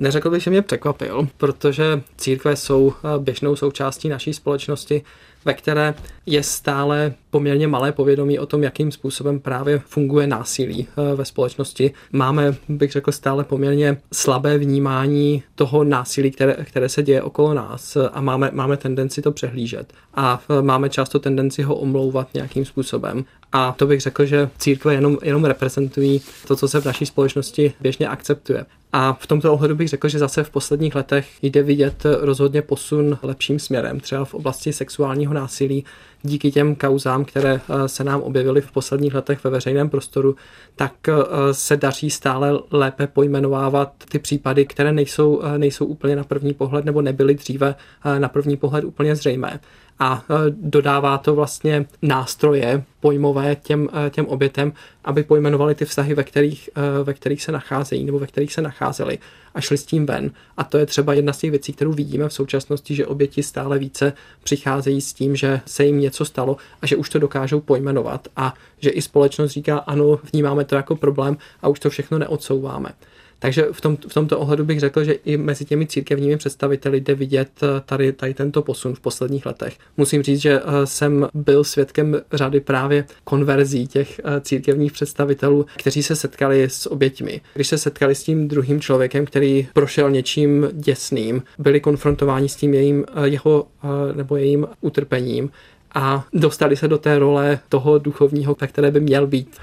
Neřekl 0.00 0.30
bych, 0.30 0.42
že 0.42 0.50
mě 0.50 0.62
překvapil, 0.62 1.28
protože 1.36 2.02
církve 2.16 2.56
jsou 2.56 2.92
eh, 2.92 3.18
běžnou 3.18 3.56
součástí 3.56 4.08
naší 4.08 4.34
společnosti 4.34 5.02
ve 5.46 5.54
které 5.54 5.94
je 6.26 6.42
stále 6.42 7.14
poměrně 7.30 7.68
malé 7.68 7.92
povědomí 7.92 8.38
o 8.38 8.46
tom, 8.46 8.62
jakým 8.62 8.92
způsobem 8.92 9.40
právě 9.40 9.78
funguje 9.78 10.26
násilí 10.26 10.86
eh, 10.88 11.16
ve 11.16 11.24
společnosti. 11.24 11.90
Máme, 12.12 12.54
bych 12.68 12.92
řekl, 12.92 13.12
stále 13.12 13.44
poměrně 13.44 13.96
slabé 14.12 14.58
vnímání 14.58 15.42
toho 15.54 15.84
násilí, 15.84 16.30
které, 16.30 16.56
které 16.64 16.88
se 16.88 17.02
děje 17.02 17.22
okolo 17.22 17.54
nás 17.54 17.96
a 18.12 18.20
máme, 18.20 18.50
máme 18.52 18.76
tendenci 18.76 19.22
to 19.22 19.32
přehlížet. 19.32 19.92
A 20.14 20.42
eh, 20.50 20.62
máme 20.62 20.88
často 20.88 21.18
tendenci 21.18 21.62
ho 21.62 21.74
omlouvat 21.74 22.34
nějakým 22.34 22.64
způsobem. 22.64 23.24
A 23.52 23.72
to 23.72 23.86
bych 23.86 24.00
řekl, 24.00 24.24
že 24.24 24.48
církve 24.58 24.94
jenom, 24.94 25.18
jenom 25.22 25.44
reprezentují 25.44 26.20
to, 26.48 26.56
co 26.56 26.68
se 26.68 26.80
v 26.80 26.84
naší 26.84 27.06
společnosti 27.06 27.72
běžně 27.80 28.08
akceptuje. 28.08 28.66
A 28.92 29.12
v 29.20 29.26
tomto 29.26 29.52
ohledu 29.52 29.74
bych 29.74 29.88
řekl, 29.88 30.08
že 30.08 30.18
zase 30.18 30.44
v 30.44 30.50
posledních 30.50 30.94
letech 30.94 31.28
jde 31.42 31.62
vidět 31.62 32.06
rozhodně 32.20 32.62
posun 32.62 33.18
lepším 33.22 33.58
směrem, 33.58 34.00
třeba 34.00 34.24
v 34.24 34.34
oblasti 34.34 34.72
sexuálního 34.72 35.34
násilí. 35.36 35.84
Díky 36.22 36.50
těm 36.50 36.74
kauzám, 36.76 37.24
které 37.24 37.60
eh, 37.68 37.88
se 37.88 38.04
nám 38.04 38.22
objevily 38.22 38.60
v 38.60 38.72
posledních 38.72 39.14
letech 39.14 39.44
ve 39.44 39.50
veřejném 39.50 39.88
prostoru, 39.88 40.36
tak 40.76 40.92
eh, 41.08 41.14
se 41.52 41.76
daří 41.76 42.10
stále 42.10 42.58
lépe 42.70 43.06
pojmenovávat 43.06 43.92
ty 44.08 44.18
případy, 44.18 44.66
které 44.66 44.92
nejsou, 44.92 45.42
eh, 45.42 45.58
nejsou 45.58 45.86
úplně 45.86 46.16
na 46.16 46.24
první 46.24 46.54
pohled 46.54 46.84
nebo 46.84 47.02
nebyly 47.02 47.34
dříve 47.34 47.74
na 48.18 48.28
první 48.28 48.56
pohled 48.56 48.84
úplně 48.84 49.16
zřejmé 49.16 49.60
a 49.98 50.22
dodává 50.50 51.18
to 51.18 51.34
vlastně 51.34 51.86
nástroje 52.02 52.84
pojmové 53.00 53.56
těm, 53.56 53.88
těm 54.10 54.26
obětem, 54.26 54.72
aby 55.04 55.22
pojmenovali 55.22 55.74
ty 55.74 55.84
vztahy, 55.84 56.14
ve 56.14 56.24
kterých, 56.24 56.70
ve 57.02 57.14
kterých 57.14 57.42
se 57.42 57.52
nacházejí 57.52 58.04
nebo 58.04 58.18
ve 58.18 58.26
kterých 58.26 58.52
se 58.52 58.62
nacházeli 58.62 59.18
a 59.56 59.60
šli 59.60 59.78
s 59.78 59.86
tím 59.86 60.06
ven. 60.06 60.30
A 60.56 60.64
to 60.64 60.78
je 60.78 60.86
třeba 60.86 61.14
jedna 61.14 61.32
z 61.32 61.38
těch 61.38 61.50
věcí, 61.50 61.72
kterou 61.72 61.92
vidíme 61.92 62.28
v 62.28 62.32
současnosti, 62.32 62.94
že 62.94 63.06
oběti 63.06 63.42
stále 63.42 63.78
více 63.78 64.12
přicházejí 64.42 65.00
s 65.00 65.12
tím, 65.12 65.36
že 65.36 65.60
se 65.66 65.84
jim 65.84 66.00
něco 66.00 66.24
stalo 66.24 66.56
a 66.82 66.86
že 66.86 66.96
už 66.96 67.08
to 67.08 67.18
dokážou 67.18 67.60
pojmenovat 67.60 68.28
a 68.36 68.54
že 68.78 68.90
i 68.90 69.02
společnost 69.02 69.50
říká, 69.50 69.78
ano, 69.78 70.18
vnímáme 70.32 70.64
to 70.64 70.74
jako 70.74 70.96
problém 70.96 71.36
a 71.62 71.68
už 71.68 71.80
to 71.80 71.90
všechno 71.90 72.18
neodsouváme. 72.18 72.88
Takže 73.38 73.66
v, 73.72 73.80
tom, 73.80 73.96
v 74.08 74.14
tomto 74.14 74.38
ohledu 74.38 74.64
bych 74.64 74.80
řekl, 74.80 75.04
že 75.04 75.12
i 75.12 75.36
mezi 75.36 75.64
těmi 75.64 75.86
církevními 75.86 76.36
představiteli 76.36 77.00
jde 77.00 77.14
vidět 77.14 77.48
eh, 77.62 77.66
tady, 77.86 78.12
tady 78.12 78.34
tento 78.34 78.62
posun 78.62 78.94
v 78.94 79.00
posledních 79.00 79.46
letech. 79.46 79.78
Musím 79.96 80.22
říct, 80.22 80.40
že 80.40 80.60
eh, 80.60 80.86
jsem 80.86 81.28
byl 81.34 81.64
svědkem 81.64 82.20
řady 82.32 82.60
právě 82.60 83.04
konverzí 83.24 83.86
těch 83.86 84.20
eh, 84.24 84.40
církevních 84.40 84.92
představitelů, 84.92 85.66
kteří 85.76 86.02
se 86.02 86.16
setkali 86.16 86.64
s 86.64 86.90
oběťmi. 86.90 87.40
Když 87.54 87.68
se 87.68 87.78
setkali 87.78 88.14
s 88.14 88.22
tím 88.22 88.48
druhým 88.48 88.80
člověkem, 88.80 89.26
který 89.26 89.68
prošel 89.72 90.10
něčím 90.10 90.68
děsným, 90.72 91.42
byli 91.58 91.80
konfrontováni 91.80 92.48
s 92.48 92.56
tím 92.56 92.74
jejím, 92.74 93.04
jeho 93.24 93.66
nebo 94.14 94.36
jejím 94.36 94.66
utrpením, 94.80 95.50
a 95.94 96.26
dostali 96.32 96.76
se 96.76 96.88
do 96.88 96.98
té 96.98 97.18
role 97.18 97.58
toho 97.68 97.98
duchovního, 97.98 98.54
které 98.54 98.90
by 98.90 99.00
měl 99.00 99.26
být 99.26 99.56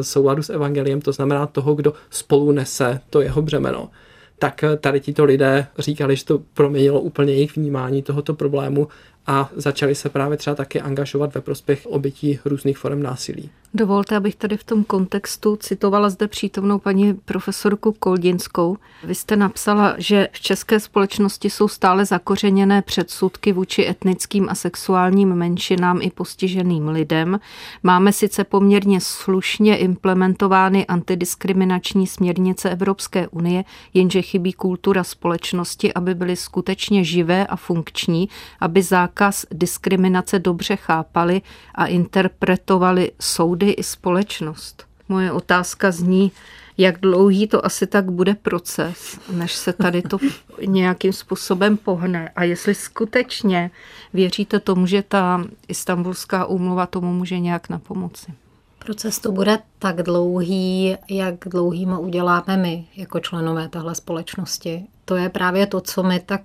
souladu 0.00 0.42
s 0.42 0.50
evangeliem, 0.50 1.00
to 1.00 1.12
znamená 1.12 1.46
toho, 1.46 1.74
kdo 1.74 1.92
spolu 2.10 2.52
nese 2.52 3.00
to 3.10 3.20
jeho 3.20 3.42
břemeno, 3.42 3.90
tak 4.38 4.64
tady 4.80 5.00
tito 5.00 5.24
lidé 5.24 5.66
říkali, 5.78 6.16
že 6.16 6.24
to 6.24 6.42
proměnilo 6.54 7.00
úplně 7.00 7.32
jejich 7.32 7.56
vnímání 7.56 8.02
tohoto 8.02 8.34
problému 8.34 8.88
a 9.30 9.50
začali 9.56 9.94
se 9.94 10.08
právě 10.08 10.36
třeba 10.36 10.56
taky 10.56 10.80
angažovat 10.80 11.34
ve 11.34 11.40
prospěch 11.40 11.86
obětí 11.86 12.38
různých 12.44 12.78
forem 12.78 13.02
násilí. 13.02 13.50
Dovolte, 13.74 14.16
abych 14.16 14.36
tady 14.36 14.56
v 14.56 14.64
tom 14.64 14.84
kontextu 14.84 15.56
citovala 15.56 16.10
zde 16.10 16.28
přítomnou 16.28 16.78
paní 16.78 17.14
profesorku 17.14 17.92
Koldinskou. 17.92 18.76
Vy 19.04 19.14
jste 19.14 19.36
napsala, 19.36 19.94
že 19.98 20.28
v 20.32 20.40
české 20.40 20.80
společnosti 20.80 21.50
jsou 21.50 21.68
stále 21.68 22.04
zakořeněné 22.04 22.82
předsudky 22.82 23.52
vůči 23.52 23.86
etnickým 23.86 24.48
a 24.48 24.54
sexuálním 24.54 25.34
menšinám 25.34 25.98
i 26.02 26.10
postiženým 26.10 26.88
lidem. 26.88 27.40
Máme 27.82 28.12
sice 28.12 28.44
poměrně 28.44 29.00
slušně 29.00 29.76
implementovány 29.76 30.86
antidiskriminační 30.86 32.06
směrnice 32.06 32.70
Evropské 32.70 33.28
unie, 33.28 33.64
jenže 33.94 34.22
chybí 34.22 34.52
kultura 34.52 35.04
společnosti, 35.04 35.94
aby 35.94 36.14
byly 36.14 36.36
skutečně 36.36 37.04
živé 37.04 37.46
a 37.46 37.56
funkční, 37.56 38.28
aby 38.60 38.82
zákaz 39.20 39.46
diskriminace 39.50 40.38
dobře 40.38 40.76
chápali 40.76 41.42
a 41.74 41.86
interpretovali 41.86 43.12
soudy 43.20 43.70
i 43.70 43.82
společnost. 43.82 44.84
Moje 45.08 45.32
otázka 45.32 45.90
zní, 45.90 46.32
jak 46.78 47.00
dlouhý 47.00 47.46
to 47.46 47.66
asi 47.66 47.86
tak 47.86 48.10
bude 48.10 48.34
proces, 48.34 49.18
než 49.32 49.52
se 49.52 49.72
tady 49.72 50.02
to 50.02 50.18
nějakým 50.66 51.12
způsobem 51.12 51.76
pohne 51.76 52.28
a 52.36 52.44
jestli 52.44 52.74
skutečně 52.74 53.70
věříte 54.12 54.60
tomu, 54.60 54.86
že 54.86 55.02
ta 55.02 55.44
istambulská 55.68 56.46
úmluva 56.46 56.86
tomu 56.86 57.12
může 57.12 57.38
nějak 57.38 57.68
na 57.68 57.78
pomoci. 57.78 58.32
Proces 58.78 59.18
to 59.18 59.32
bude 59.32 59.58
tak 59.78 60.02
dlouhý, 60.02 60.96
jak 61.10 61.34
dlouhý 61.46 61.86
mu 61.86 62.00
uděláme 62.00 62.56
my 62.56 62.86
jako 62.96 63.20
členové 63.20 63.68
téhle 63.68 63.94
společnosti 63.94 64.84
to 65.10 65.16
je 65.16 65.28
právě 65.28 65.66
to, 65.66 65.80
co 65.80 66.02
mi 66.02 66.20
tak, 66.20 66.42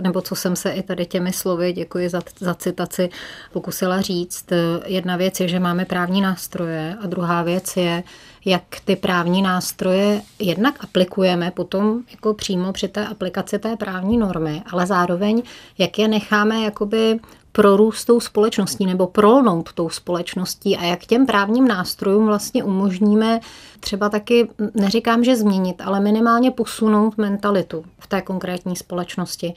nebo 0.00 0.20
co 0.20 0.36
jsem 0.36 0.56
se 0.56 0.70
i 0.70 0.82
tady 0.82 1.06
těmi 1.06 1.32
slovy, 1.32 1.72
děkuji 1.72 2.08
za, 2.08 2.20
za 2.38 2.54
citaci, 2.54 3.10
pokusila 3.52 4.00
říct. 4.00 4.46
Jedna 4.86 5.16
věc 5.16 5.40
je, 5.40 5.48
že 5.48 5.60
máme 5.60 5.84
právní 5.84 6.20
nástroje 6.20 6.96
a 7.00 7.06
druhá 7.06 7.42
věc 7.42 7.76
je, 7.76 8.02
jak 8.44 8.62
ty 8.84 8.96
právní 8.96 9.42
nástroje 9.42 10.22
jednak 10.38 10.84
aplikujeme 10.84 11.50
potom 11.50 12.00
jako 12.10 12.34
přímo 12.34 12.72
při 12.72 12.88
té 12.88 13.06
aplikaci 13.06 13.58
té 13.58 13.76
právní 13.76 14.18
normy, 14.18 14.62
ale 14.70 14.86
zároveň 14.86 15.42
jak 15.78 15.98
je 15.98 16.08
necháme 16.08 16.60
jakoby 16.62 17.20
prorůst 17.58 18.06
tou 18.06 18.20
společností 18.20 18.86
nebo 18.86 19.06
prolnout 19.06 19.72
tou 19.72 19.88
společností 19.88 20.76
a 20.76 20.84
jak 20.84 21.06
těm 21.06 21.26
právním 21.26 21.68
nástrojům 21.68 22.26
vlastně 22.26 22.64
umožníme 22.64 23.40
třeba 23.80 24.08
taky, 24.08 24.48
neříkám, 24.74 25.24
že 25.24 25.36
změnit, 25.36 25.82
ale 25.84 26.00
minimálně 26.00 26.50
posunout 26.50 27.18
mentalitu 27.18 27.84
v 27.98 28.06
té 28.06 28.22
konkrétní 28.22 28.76
společnosti. 28.76 29.54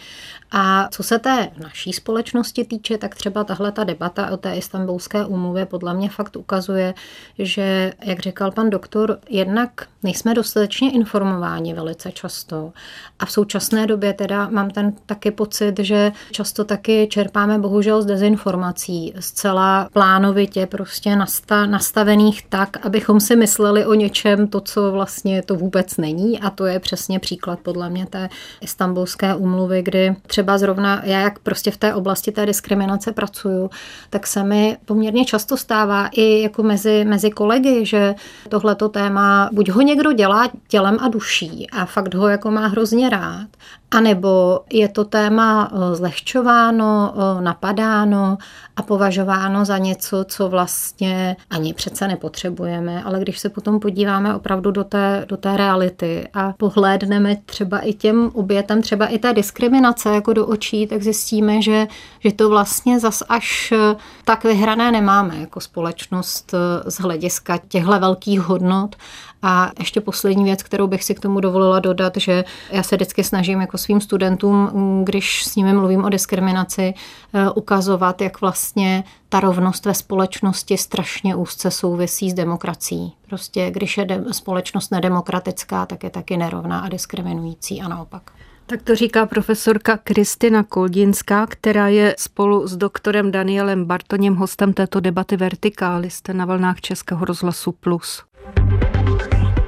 A 0.52 0.88
co 0.92 1.04
se 1.04 1.20
té 1.20 1.52
naší 1.58 1.94
společnosti 1.94 2.66
týče, 2.66 2.98
tak 2.98 3.16
třeba 3.16 3.44
tahle 3.44 3.72
ta 3.72 3.84
debata 3.84 4.32
o 4.32 4.38
té 4.38 4.56
istambulské 4.56 5.26
úmluvě 5.26 5.66
podle 5.66 5.94
mě 5.94 6.10
fakt 6.10 6.36
ukazuje, 6.36 6.94
že, 7.40 7.94
jak 8.04 8.20
říkal 8.20 8.52
pan 8.52 8.70
doktor, 8.70 9.20
jednak 9.30 9.88
nejsme 10.04 10.34
dostatečně 10.34 10.92
informováni 10.92 11.74
velice 11.74 12.12
často. 12.12 12.74
A 13.20 13.26
v 13.26 13.32
současné 13.32 13.88
době 13.88 14.14
teda 14.14 14.50
mám 14.50 14.70
ten 14.70 14.94
taky 15.06 15.32
pocit, 15.32 15.80
že 15.80 16.12
často 16.32 16.66
taky 16.66 17.08
čerpáme 17.12 17.60
bohužel 17.60 17.91
bohužel 17.92 18.02
z 18.02 18.06
dezinformací, 18.06 19.14
zcela 19.20 19.90
plánovitě 19.94 20.66
prostě 20.66 21.16
nasta, 21.16 21.66
nastavených 21.66 22.44
tak, 22.50 22.86
abychom 22.86 23.20
si 23.20 23.36
mysleli 23.36 23.86
o 23.86 23.94
něčem 23.94 24.48
to, 24.48 24.62
co 24.62 24.92
vlastně 24.92 25.42
to 25.42 25.56
vůbec 25.56 25.98
není. 25.98 26.40
A 26.40 26.50
to 26.50 26.66
je 26.66 26.80
přesně 26.80 27.20
příklad 27.20 27.60
podle 27.60 27.90
mě 27.90 28.06
té 28.06 28.30
istambulské 28.62 29.36
umluvy, 29.36 29.82
kdy 29.82 30.16
třeba 30.28 30.58
zrovna 30.58 31.02
já, 31.04 31.20
jak 31.20 31.40
prostě 31.40 31.72
v 31.72 31.78
té 31.78 31.94
oblasti 31.94 32.32
té 32.32 32.46
diskriminace 32.46 33.12
pracuju, 33.12 33.70
tak 34.10 34.28
se 34.28 34.44
mi 34.44 34.78
poměrně 34.86 35.26
často 35.26 35.58
stává 35.58 36.08
i 36.08 36.42
jako 36.42 36.64
mezi, 36.64 37.06
mezi 37.06 37.32
kolegy, 37.32 37.86
že 37.86 38.16
tohleto 38.50 38.90
téma 38.90 39.50
buď 39.52 39.70
ho 39.70 39.82
někdo 39.82 40.14
dělá 40.14 40.50
tělem 40.68 40.98
a 41.02 41.08
duší 41.08 41.68
a 41.72 41.86
fakt 41.86 42.14
ho 42.14 42.28
jako 42.28 42.52
má 42.52 42.68
hrozně 42.68 43.10
rád, 43.10 43.48
anebo 43.92 44.60
je 44.72 44.88
to 44.88 45.06
téma 45.06 45.72
eh, 45.72 45.96
zlehčováno, 45.96 47.14
eh, 47.16 47.42
napadáno 47.42 48.38
a 48.76 48.82
považováno 48.82 49.66
za 49.66 49.78
něco, 49.78 50.26
co 50.28 50.50
vlastně 50.50 51.36
ani 51.50 51.74
přece 51.74 52.08
nepotřebujeme, 52.08 53.04
ale 53.04 53.20
když 53.20 53.40
se 53.40 53.50
potom 53.50 53.80
podíváme 53.80 54.36
opravdu 54.36 54.72
do 54.72 54.84
té, 54.84 55.26
do 55.28 55.38
té 55.38 55.58
reality 55.58 56.28
a 56.34 56.54
pohlédneme 56.58 57.36
třeba 57.46 57.80
i 57.80 57.94
těm 57.94 58.32
obětem, 58.34 58.82
třeba 58.82 59.08
i 59.08 59.20
té 59.20 59.34
diskriminace 59.34 60.10
jako 60.10 60.34
do 60.34 60.48
očí, 60.48 60.88
tak 60.88 61.04
zjistíme, 61.04 61.62
že, 61.62 61.88
že 62.20 62.32
to 62.32 62.50
vlastně 62.50 63.00
zas 63.00 63.24
až 63.30 63.72
eh, 63.72 63.96
tak 64.26 64.44
vyhrané 64.44 64.92
nemáme 64.92 65.38
jako 65.38 65.60
společnost 65.60 66.54
z 66.86 66.96
hlediska 66.96 67.60
těchto 67.68 68.00
velkých 68.00 68.42
hodnot 68.42 68.96
a 69.42 69.72
ještě 69.80 70.02
poslední 70.02 70.44
věc, 70.44 70.64
kterou 70.64 70.88
bych 70.88 71.04
si 71.04 71.16
k 71.16 71.20
tomu 71.20 71.40
dovolila 71.40 71.80
dodat, 71.80 72.14
že 72.18 72.44
já 72.72 72.84
se 72.84 72.96
vždycky 72.96 73.24
snažím 73.24 73.62
jako 73.62 73.78
svým 73.78 74.02
studentům, 74.02 74.72
když 75.06 75.44
s 75.44 75.56
nimi 75.56 75.74
mluvím 75.74 76.04
o 76.04 76.10
diskriminaci, 76.10 76.94
eh, 77.34 77.50
ukazovat, 77.50 78.22
jak 78.22 78.42
vlastně 78.42 79.04
ta 79.30 79.40
rovnost 79.40 79.86
ve 79.86 79.94
společnosti 79.94 80.78
strašně 80.78 81.36
úzce 81.36 81.72
souvisí 81.72 82.32
s 82.32 82.34
demokracií. 82.34 83.14
Prostě 83.28 83.72
když 83.72 83.98
je 83.98 84.06
de- 84.06 84.24
společnost 84.32 84.92
nedemokratická, 84.92 85.86
tak 85.86 86.04
je 86.04 86.10
taky 86.10 86.38
nerovná 86.38 86.80
a 86.80 86.90
diskriminující 86.90 87.82
a 87.82 87.88
naopak. 87.88 88.32
Tak 88.66 88.82
to 88.82 88.96
říká 88.96 89.26
profesorka 89.26 89.98
Kristina 89.98 90.64
Koldinská, 90.64 91.46
která 91.48 91.88
je 91.88 92.16
spolu 92.20 92.68
s 92.68 92.78
doktorem 92.78 93.32
Danielem 93.32 93.86
Bartoněm 93.86 94.36
hostem 94.36 94.74
této 94.74 95.00
debaty 95.00 95.38
Vertikály. 95.38 96.10
Jste 96.10 96.34
na 96.34 96.46
vlnách 96.46 96.82
Českého 96.82 97.26
rozhlasu 97.26 97.72
Plus. 97.72 98.24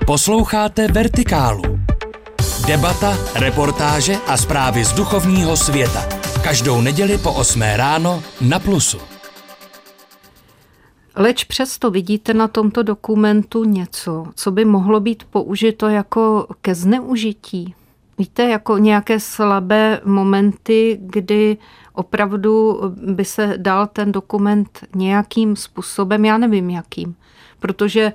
Posloucháte 0.07 0.87
Vertikálu. 0.87 1.61
Debata, 2.67 3.17
reportáže 3.35 4.15
a 4.27 4.37
zprávy 4.37 4.85
z 4.85 4.93
duchovního 4.93 5.57
světa. 5.57 6.01
Každou 6.43 6.81
neděli 6.81 7.17
po 7.17 7.33
8 7.33 7.61
ráno 7.61 8.23
na 8.41 8.59
Plusu. 8.59 8.97
Leč 11.15 11.43
přesto 11.43 11.91
vidíte 11.91 12.33
na 12.33 12.47
tomto 12.47 12.83
dokumentu 12.83 13.63
něco, 13.63 14.25
co 14.35 14.51
by 14.51 14.65
mohlo 14.65 14.99
být 14.99 15.23
použito 15.23 15.89
jako 15.89 16.47
ke 16.61 16.75
zneužití. 16.75 17.75
Víte, 18.17 18.43
jako 18.43 18.77
nějaké 18.77 19.19
slabé 19.19 20.01
momenty, 20.05 20.99
kdy 21.01 21.57
opravdu 21.93 22.81
by 22.95 23.25
se 23.25 23.53
dal 23.57 23.87
ten 23.87 24.11
dokument 24.11 24.79
nějakým 24.95 25.55
způsobem, 25.55 26.25
já 26.25 26.37
nevím 26.37 26.69
jakým, 26.69 27.15
protože 27.59 28.13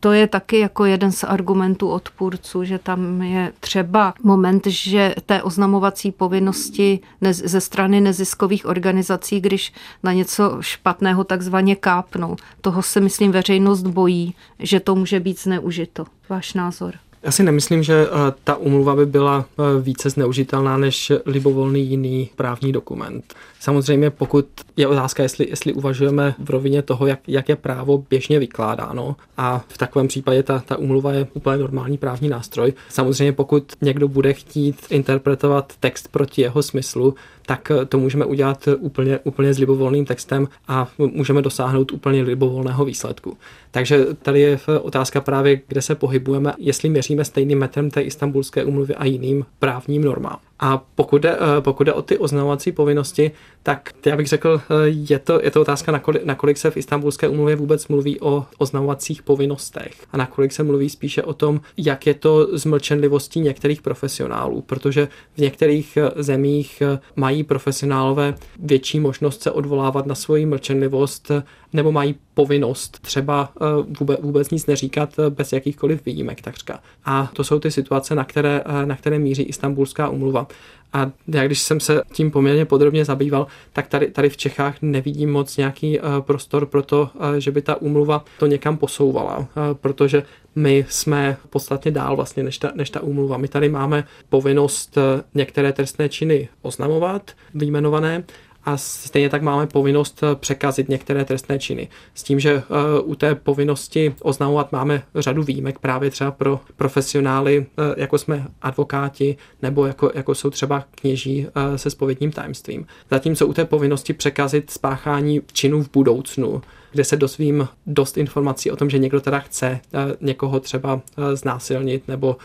to 0.00 0.12
je 0.12 0.26
taky 0.26 0.58
jako 0.58 0.84
jeden 0.84 1.12
z 1.12 1.24
argumentů 1.24 1.88
odpůrců, 1.88 2.64
že 2.64 2.78
tam 2.78 3.22
je 3.22 3.52
třeba 3.60 4.14
moment, 4.22 4.66
že 4.66 5.14
té 5.26 5.42
oznamovací 5.42 6.12
povinnosti 6.12 7.00
ze 7.30 7.60
strany 7.60 8.00
neziskových 8.00 8.66
organizací, 8.66 9.40
když 9.40 9.72
na 10.02 10.12
něco 10.12 10.56
špatného 10.60 11.24
takzvaně 11.24 11.76
kápnou. 11.76 12.36
Toho 12.60 12.82
se, 12.82 13.00
myslím, 13.00 13.32
veřejnost 13.32 13.82
bojí, 13.82 14.34
že 14.58 14.80
to 14.80 14.94
může 14.94 15.20
být 15.20 15.40
zneužito. 15.40 16.04
Váš 16.28 16.54
názor? 16.54 16.94
Já 17.22 17.32
si 17.32 17.42
nemyslím, 17.42 17.82
že 17.82 18.06
eh, 18.06 18.34
ta 18.44 18.56
umluva 18.56 18.96
by 18.96 19.06
byla 19.06 19.44
eh, 19.44 19.80
více 19.80 20.10
zneužitelná 20.10 20.76
než 20.76 21.12
libovolný 21.26 21.86
jiný 21.86 22.30
právní 22.36 22.72
dokument. 22.72 23.34
Samozřejmě 23.66 24.10
pokud 24.10 24.46
je 24.76 24.86
otázka, 24.86 25.22
jestli, 25.22 25.46
jestli 25.50 25.72
uvažujeme 25.72 26.34
v 26.38 26.50
rovině 26.50 26.82
toho, 26.82 27.06
jak, 27.06 27.20
jak 27.28 27.48
je 27.48 27.56
právo 27.56 28.04
běžně 28.10 28.38
vykládáno 28.38 29.16
a 29.36 29.64
v 29.68 29.78
takovém 29.78 30.08
případě 30.08 30.42
ta, 30.42 30.58
ta 30.58 30.76
umluva 30.76 31.12
je 31.12 31.26
úplně 31.34 31.56
normální 31.56 31.98
právní 31.98 32.28
nástroj. 32.28 32.72
Samozřejmě 32.88 33.32
pokud 33.32 33.72
někdo 33.80 34.08
bude 34.08 34.32
chtít 34.32 34.76
interpretovat 34.90 35.72
text 35.80 36.08
proti 36.08 36.42
jeho 36.42 36.62
smyslu, 36.62 37.14
tak 37.46 37.72
to 37.88 37.98
můžeme 37.98 38.24
udělat 38.24 38.68
úplně, 38.78 39.18
úplně 39.24 39.54
s 39.54 39.58
libovolným 39.58 40.04
textem 40.04 40.48
a 40.68 40.88
můžeme 40.98 41.42
dosáhnout 41.42 41.92
úplně 41.92 42.22
libovolného 42.22 42.84
výsledku. 42.84 43.36
Takže 43.70 44.06
tady 44.22 44.40
je 44.40 44.58
otázka 44.80 45.20
právě, 45.20 45.60
kde 45.68 45.82
se 45.82 45.94
pohybujeme, 45.94 46.52
jestli 46.58 46.88
měříme 46.88 47.24
stejným 47.24 47.58
metrem 47.58 47.90
té 47.90 48.00
istambulské 48.00 48.64
umluvy 48.64 48.94
a 48.94 49.04
jiným 49.04 49.44
právním 49.58 50.04
normám. 50.04 50.38
A 50.60 50.84
pokud 50.94 51.22
jde, 51.22 51.36
eh, 51.36 51.60
pokud 51.60 51.84
jde 51.84 51.92
o 51.92 52.02
ty 52.02 52.18
oznamovací 52.18 52.72
povinnosti, 52.72 53.30
tak 53.62 53.90
já 54.06 54.16
bych 54.16 54.26
řekl, 54.26 54.60
eh, 54.64 54.74
je 54.86 55.18
to, 55.18 55.40
je 55.42 55.50
to 55.50 55.60
otázka, 55.60 55.92
nakolik, 55.92 56.24
nakolik 56.24 56.56
se 56.56 56.70
v 56.70 56.76
istambulské 56.76 57.28
umluvě 57.28 57.56
vůbec 57.56 57.88
mluví 57.88 58.20
o 58.20 58.44
oznamovacích 58.58 59.22
povinnostech 59.22 59.92
a 60.12 60.16
nakolik 60.16 60.52
se 60.52 60.62
mluví 60.62 60.90
spíše 60.90 61.22
o 61.22 61.34
tom, 61.34 61.60
jak 61.76 62.06
je 62.06 62.14
to 62.14 62.58
s 62.58 62.64
mlčenlivostí 62.64 63.40
některých 63.40 63.82
profesionálů, 63.82 64.62
protože 64.62 65.08
v 65.34 65.38
některých 65.38 65.96
eh, 65.96 66.22
zemích 66.22 66.82
mají 67.16 67.44
profesionálové 67.44 68.34
větší 68.58 69.00
možnost 69.00 69.42
se 69.42 69.50
odvolávat 69.50 70.06
na 70.06 70.14
svoji 70.14 70.46
mlčenlivost 70.46 71.30
nebo 71.76 71.92
mají 71.92 72.14
povinnost 72.34 72.98
třeba 73.02 73.52
vůbec, 73.98 74.20
vůbec 74.22 74.50
nic 74.50 74.66
neříkat 74.66 75.14
bez 75.28 75.52
jakýchkoliv 75.52 76.04
výjimek 76.06 76.42
takřka. 76.42 76.80
A 77.04 77.30
to 77.32 77.44
jsou 77.44 77.58
ty 77.58 77.70
situace, 77.70 78.14
na 78.14 78.24
které, 78.24 78.62
na 78.84 78.96
které 78.96 79.18
míří 79.18 79.42
istambulská 79.42 80.08
umluva. 80.08 80.46
A 80.92 81.10
já 81.28 81.46
když 81.46 81.62
jsem 81.62 81.80
se 81.80 82.02
tím 82.12 82.30
poměrně 82.30 82.64
podrobně 82.64 83.04
zabýval, 83.04 83.46
tak 83.72 83.86
tady, 83.86 84.06
tady 84.06 84.28
v 84.28 84.36
Čechách 84.36 84.76
nevidím 84.82 85.32
moc 85.32 85.56
nějaký 85.56 85.98
prostor 86.20 86.66
pro 86.66 86.82
to, 86.82 87.10
že 87.38 87.50
by 87.50 87.62
ta 87.62 87.80
úmluva 87.82 88.24
to 88.38 88.46
někam 88.46 88.76
posouvala, 88.76 89.48
protože 89.72 90.22
my 90.54 90.86
jsme 90.88 91.36
podstatně 91.50 91.90
dál 91.90 92.16
vlastně 92.16 92.42
než 92.42 92.58
ta, 92.58 92.72
než 92.74 92.90
ta 92.90 93.00
úmluva. 93.00 93.36
My 93.36 93.48
tady 93.48 93.68
máme 93.68 94.04
povinnost 94.28 94.98
některé 95.34 95.72
trestné 95.72 96.08
činy 96.08 96.48
oznamovat, 96.62 97.30
vyjmenované, 97.54 98.24
a 98.66 98.76
stejně 98.76 99.28
tak 99.28 99.42
máme 99.42 99.66
povinnost 99.66 100.22
eh, 100.22 100.34
překazit 100.34 100.88
některé 100.88 101.24
trestné 101.24 101.58
činy. 101.58 101.88
S 102.14 102.22
tím, 102.22 102.40
že 102.40 102.50
eh, 102.50 103.00
u 103.00 103.14
té 103.14 103.34
povinnosti 103.34 104.14
oznamovat 104.22 104.72
máme 104.72 105.02
řadu 105.14 105.42
výjimek 105.42 105.78
právě 105.78 106.10
třeba 106.10 106.30
pro 106.30 106.60
profesionály, 106.76 107.66
eh, 107.78 108.00
jako 108.00 108.18
jsme 108.18 108.46
advokáti 108.62 109.36
nebo 109.62 109.86
jako, 109.86 110.10
jako 110.14 110.34
jsou 110.34 110.50
třeba 110.50 110.84
kněží 110.90 111.46
se 111.76 111.90
spovědním 111.90 112.32
tajemstvím. 112.32 112.86
Zatímco 113.10 113.46
u 113.46 113.52
té 113.52 113.64
povinnosti 113.64 114.12
překazit 114.12 114.70
spáchání 114.70 115.40
činů 115.52 115.82
v 115.82 115.90
budoucnu, 115.92 116.62
kde 116.96 117.04
se 117.04 117.16
dozvím 117.16 117.68
dost 117.86 118.18
informací 118.18 118.70
o 118.70 118.76
tom, 118.76 118.90
že 118.90 118.98
někdo 118.98 119.20
teda 119.20 119.38
chce 119.38 119.80
někoho 120.20 120.60
třeba 120.60 121.00
znásilnit 121.34 122.08
nebo 122.08 122.36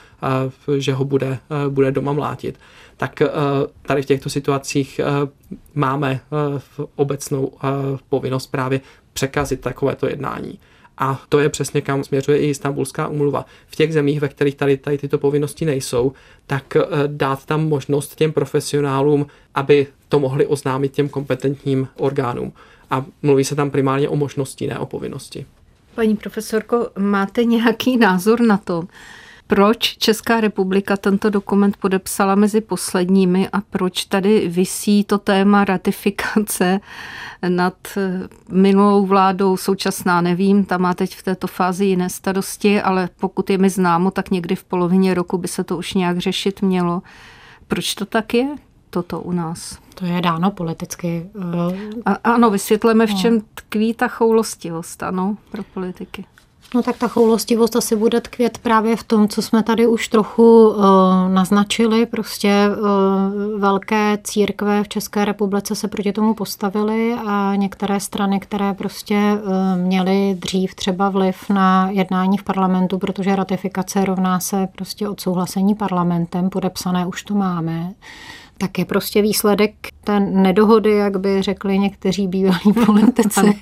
že 0.77 0.93
ho 0.93 1.05
bude, 1.05 1.39
bude 1.69 1.91
doma 1.91 2.13
mlátit, 2.13 2.59
tak 2.97 3.21
tady 3.81 4.01
v 4.01 4.05
těchto 4.05 4.29
situacích 4.29 5.01
máme 5.73 6.19
v 6.57 6.79
obecnou 6.95 7.51
povinnost 8.09 8.47
právě 8.47 8.81
překazit 9.13 9.61
takovéto 9.61 10.07
jednání. 10.07 10.59
A 10.97 11.21
to 11.29 11.39
je 11.39 11.49
přesně 11.49 11.81
kam 11.81 12.03
směřuje 12.03 12.39
i 12.39 12.49
Istanbulská 12.49 13.07
umluva. 13.07 13.45
V 13.67 13.75
těch 13.75 13.93
zemích, 13.93 14.19
ve 14.19 14.27
kterých 14.27 14.55
tady, 14.55 14.77
tady 14.77 14.97
tyto 14.97 15.17
povinnosti 15.17 15.65
nejsou, 15.65 16.13
tak 16.47 16.77
dát 17.07 17.45
tam 17.45 17.67
možnost 17.67 18.15
těm 18.15 18.31
profesionálům, 18.33 19.27
aby 19.55 19.87
to 20.09 20.19
mohli 20.19 20.45
oznámit 20.45 20.91
těm 20.91 21.09
kompetentním 21.09 21.87
orgánům. 21.97 22.53
A 22.91 23.05
mluví 23.21 23.43
se 23.43 23.55
tam 23.55 23.71
primárně 23.71 24.09
o 24.09 24.15
možnosti, 24.15 24.67
ne 24.67 24.79
o 24.79 24.85
povinnosti. 24.85 25.45
Paní 25.95 26.15
profesorko, 26.15 26.87
máte 26.99 27.43
nějaký 27.43 27.97
názor 27.97 28.41
na 28.41 28.57
to, 28.57 28.83
proč 29.47 29.97
Česká 29.97 30.41
republika 30.41 30.97
tento 30.97 31.29
dokument 31.29 31.77
podepsala 31.77 32.35
mezi 32.35 32.61
posledními 32.61 33.49
a 33.53 33.61
proč 33.61 34.05
tady 34.05 34.47
visí 34.47 35.03
to 35.03 35.17
téma 35.17 35.65
ratifikace 35.65 36.79
nad 37.47 37.75
minulou 38.49 39.05
vládou, 39.05 39.57
současná 39.57 40.21
nevím, 40.21 40.65
ta 40.65 40.77
má 40.77 40.93
teď 40.93 41.15
v 41.15 41.23
této 41.23 41.47
fázi 41.47 41.85
jiné 41.85 42.09
starosti, 42.09 42.81
ale 42.81 43.09
pokud 43.19 43.49
je 43.49 43.57
mi 43.57 43.69
známo, 43.69 44.11
tak 44.11 44.31
někdy 44.31 44.55
v 44.55 44.63
polovině 44.63 45.13
roku 45.13 45.37
by 45.37 45.47
se 45.47 45.63
to 45.63 45.77
už 45.77 45.93
nějak 45.93 46.19
řešit 46.19 46.61
mělo. 46.61 47.01
Proč 47.67 47.95
to 47.95 48.05
tak 48.05 48.33
je? 48.33 48.47
Toto 48.91 49.19
u 49.19 49.31
nás. 49.31 49.77
To 49.95 50.05
je 50.05 50.21
dáno 50.21 50.51
politicky. 50.51 51.29
A, 52.05 52.13
ano, 52.23 52.49
vysvětleme, 52.49 53.07
v 53.07 53.13
čem 53.13 53.41
tkví 53.55 53.93
ta 53.93 54.07
choulostivost, 54.07 55.03
ano, 55.03 55.37
pro 55.51 55.63
politiky. 55.73 56.25
No 56.75 56.83
tak 56.83 56.97
ta 56.97 57.07
choulostivost 57.07 57.75
asi 57.75 57.95
bude 57.95 58.21
tkvět 58.21 58.57
právě 58.57 58.95
v 58.95 59.03
tom, 59.03 59.27
co 59.27 59.41
jsme 59.41 59.63
tady 59.63 59.87
už 59.87 60.07
trochu 60.07 60.67
uh, 60.67 60.83
naznačili. 61.27 62.05
Prostě 62.05 62.69
uh, 62.69 63.59
velké 63.59 64.17
církve 64.23 64.83
v 64.83 64.87
České 64.87 65.25
republice 65.25 65.75
se 65.75 65.87
proti 65.87 66.13
tomu 66.13 66.33
postavily 66.33 67.15
a 67.27 67.55
některé 67.55 67.99
strany, 67.99 68.39
které 68.39 68.73
prostě 68.73 69.15
uh, 69.15 69.81
měly 69.81 70.37
dřív 70.39 70.75
třeba 70.75 71.09
vliv 71.09 71.49
na 71.49 71.89
jednání 71.89 72.37
v 72.37 72.43
parlamentu, 72.43 72.97
protože 72.97 73.35
ratifikace 73.35 74.05
rovná 74.05 74.39
se 74.39 74.67
prostě 74.75 75.09
odsouhlasení 75.09 75.75
parlamentem, 75.75 76.49
podepsané 76.49 77.05
už 77.05 77.23
to 77.23 77.35
máme, 77.35 77.93
tak 78.61 78.79
je 78.79 78.85
prostě 78.85 79.21
výsledek 79.21 79.73
té 80.03 80.19
nedohody, 80.19 80.91
jak 80.91 81.17
by 81.17 81.41
řekli 81.41 81.79
někteří 81.79 82.27
bývalí 82.27 82.73
politici. 82.85 83.61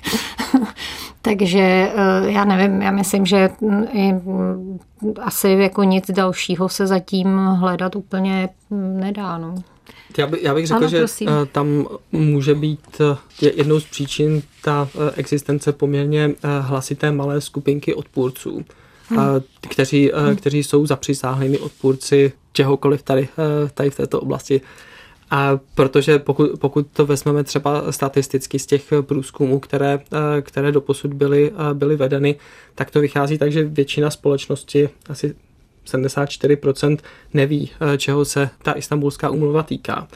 Takže 1.22 1.60
eh, 1.60 1.92
já 2.30 2.44
nevím, 2.44 2.82
já 2.82 2.90
myslím, 2.90 3.26
že 3.26 3.50
i 3.92 4.12
mm, 4.12 4.78
asi 5.22 5.48
jako 5.48 5.82
nic 5.82 6.10
dalšího 6.10 6.68
se 6.68 6.86
zatím 6.86 7.36
hledat 7.36 7.96
úplně 7.96 8.48
nedá. 8.70 9.38
No. 9.38 9.54
Já, 10.18 10.26
by, 10.26 10.38
já 10.42 10.54
bych 10.54 10.66
řekl, 10.66 10.78
ano, 10.78 10.88
že 10.88 10.98
prosím. 10.98 11.28
Eh, 11.28 11.46
tam 11.46 11.86
může 12.12 12.54
být 12.54 13.00
eh, 13.00 13.50
jednou 13.56 13.80
z 13.80 13.84
příčin 13.84 14.42
ta 14.62 14.88
existence 15.16 15.72
poměrně 15.72 16.30
hlasité 16.60 17.12
malé 17.12 17.40
skupinky 17.40 17.94
odpůrců, 17.94 18.64
hmm. 19.08 19.18
kteří, 19.68 20.10
hmm. 20.14 20.36
kteří 20.36 20.62
jsou 20.62 20.86
zapřisáhlými 20.86 21.58
odpůrci 21.58 22.32
čehokoliv 22.52 23.02
tady, 23.02 23.28
tady 23.74 23.90
v 23.90 23.96
této 23.96 24.20
oblasti 24.20 24.60
a 25.30 25.60
protože 25.74 26.18
pokud, 26.18 26.50
pokud 26.60 26.86
to 26.92 27.06
vezmeme 27.06 27.44
třeba 27.44 27.92
statisticky 27.92 28.58
z 28.58 28.66
těch 28.66 28.92
průzkumů, 29.00 29.60
které, 29.60 29.98
eh, 30.38 30.42
které 30.42 30.72
doposud 30.72 31.14
byly, 31.14 31.52
eh, 31.52 31.74
byly 31.74 31.96
vedeny, 31.96 32.36
tak 32.74 32.90
to 32.90 33.00
vychází 33.00 33.38
tak, 33.38 33.52
že 33.52 33.64
většina 33.64 34.10
společnosti, 34.10 34.88
asi 35.08 35.34
74% 35.84 37.02
neví, 37.34 37.70
eh, 37.94 37.98
čeho 37.98 38.24
se 38.24 38.50
ta 38.62 38.72
istambulská 38.72 39.30
umluva 39.30 39.62
týká 39.62 40.08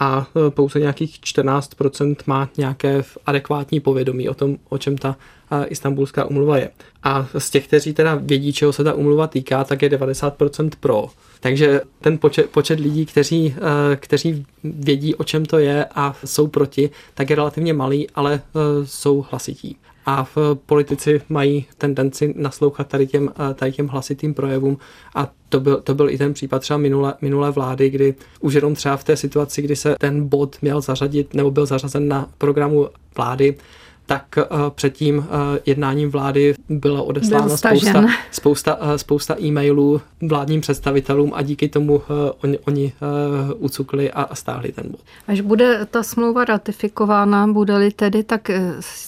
a 0.00 0.26
pouze 0.50 0.80
nějakých 0.80 1.20
14% 1.20 2.16
má 2.26 2.48
nějaké 2.56 3.02
adekvátní 3.26 3.80
povědomí 3.80 4.28
o 4.28 4.34
tom, 4.34 4.56
o 4.68 4.78
čem 4.78 4.98
ta 4.98 5.16
istambulská 5.66 6.24
umluva 6.24 6.58
je. 6.58 6.70
A 7.02 7.28
z 7.38 7.50
těch, 7.50 7.66
kteří 7.66 7.92
teda 7.92 8.14
vědí, 8.14 8.52
čeho 8.52 8.72
se 8.72 8.84
ta 8.84 8.94
umluva 8.94 9.26
týká, 9.26 9.64
tak 9.64 9.82
je 9.82 9.88
90% 9.88 10.70
pro. 10.80 11.06
Takže 11.40 11.80
ten 12.00 12.18
počet, 12.18 12.50
počet 12.50 12.80
lidí, 12.80 13.06
kteří, 13.06 13.54
eh, 13.56 13.96
kteří 13.96 14.46
vědí, 14.64 15.14
o 15.14 15.24
čem 15.24 15.46
to 15.46 15.58
je 15.58 15.84
a 15.94 16.16
jsou 16.24 16.46
proti, 16.46 16.90
tak 17.14 17.30
je 17.30 17.36
relativně 17.36 17.72
malý, 17.72 18.10
ale 18.14 18.40
jsou 18.84 19.26
hlasití. 19.30 19.76
A 20.06 20.24
v 20.24 20.38
politici 20.66 21.22
mají 21.28 21.66
tendenci 21.78 22.34
naslouchat 22.36 22.88
tady 22.88 23.06
těm, 23.06 23.30
eh, 23.50 23.54
tady 23.54 23.72
těm 23.72 23.88
hlasitým 23.88 24.34
projevům. 24.34 24.78
A 25.14 25.30
to 25.48 25.60
byl, 25.60 25.80
to 25.80 25.94
byl 25.94 26.10
i 26.10 26.18
ten 26.18 26.34
případ 26.34 26.58
třeba 26.58 26.78
minulé, 26.78 27.14
minulé 27.20 27.50
vlády, 27.50 27.90
kdy 27.90 28.14
už 28.40 28.54
jenom 28.54 28.74
třeba 28.74 28.96
v 28.96 29.04
té 29.04 29.16
situaci, 29.16 29.62
kdy 29.62 29.76
se 29.76 29.94
ten 30.00 30.28
bod 30.28 30.56
měl 30.62 30.80
zařadit 30.80 31.34
nebo 31.34 31.50
byl 31.50 31.66
zařazen 31.66 32.08
na 32.08 32.28
programu 32.38 32.88
vlády, 33.16 33.56
tak 34.10 34.38
uh, 34.38 34.70
před 34.70 34.92
tím 34.92 35.18
uh, 35.18 35.24
jednáním 35.66 36.10
vlády 36.10 36.54
byla 36.68 37.02
odeslána 37.02 37.56
spousta, 37.56 38.04
spousta, 38.30 38.76
uh, 38.76 38.94
spousta 38.94 39.40
e-mailů 39.40 40.00
vládním 40.28 40.60
představitelům 40.60 41.32
a 41.34 41.42
díky 41.42 41.68
tomu 41.68 42.02
oni, 42.42 42.58
oni 42.58 42.92
ucukli 43.58 44.12
a, 44.12 44.22
a 44.22 44.34
stáhli 44.34 44.72
ten 44.72 44.90
bod. 44.90 45.00
Až 45.28 45.40
bude 45.40 45.86
ta 45.90 46.02
smlouva 46.02 46.44
ratifikována, 46.44 47.46
bude-li 47.46 47.90
tedy, 47.90 48.22
tak 48.22 48.50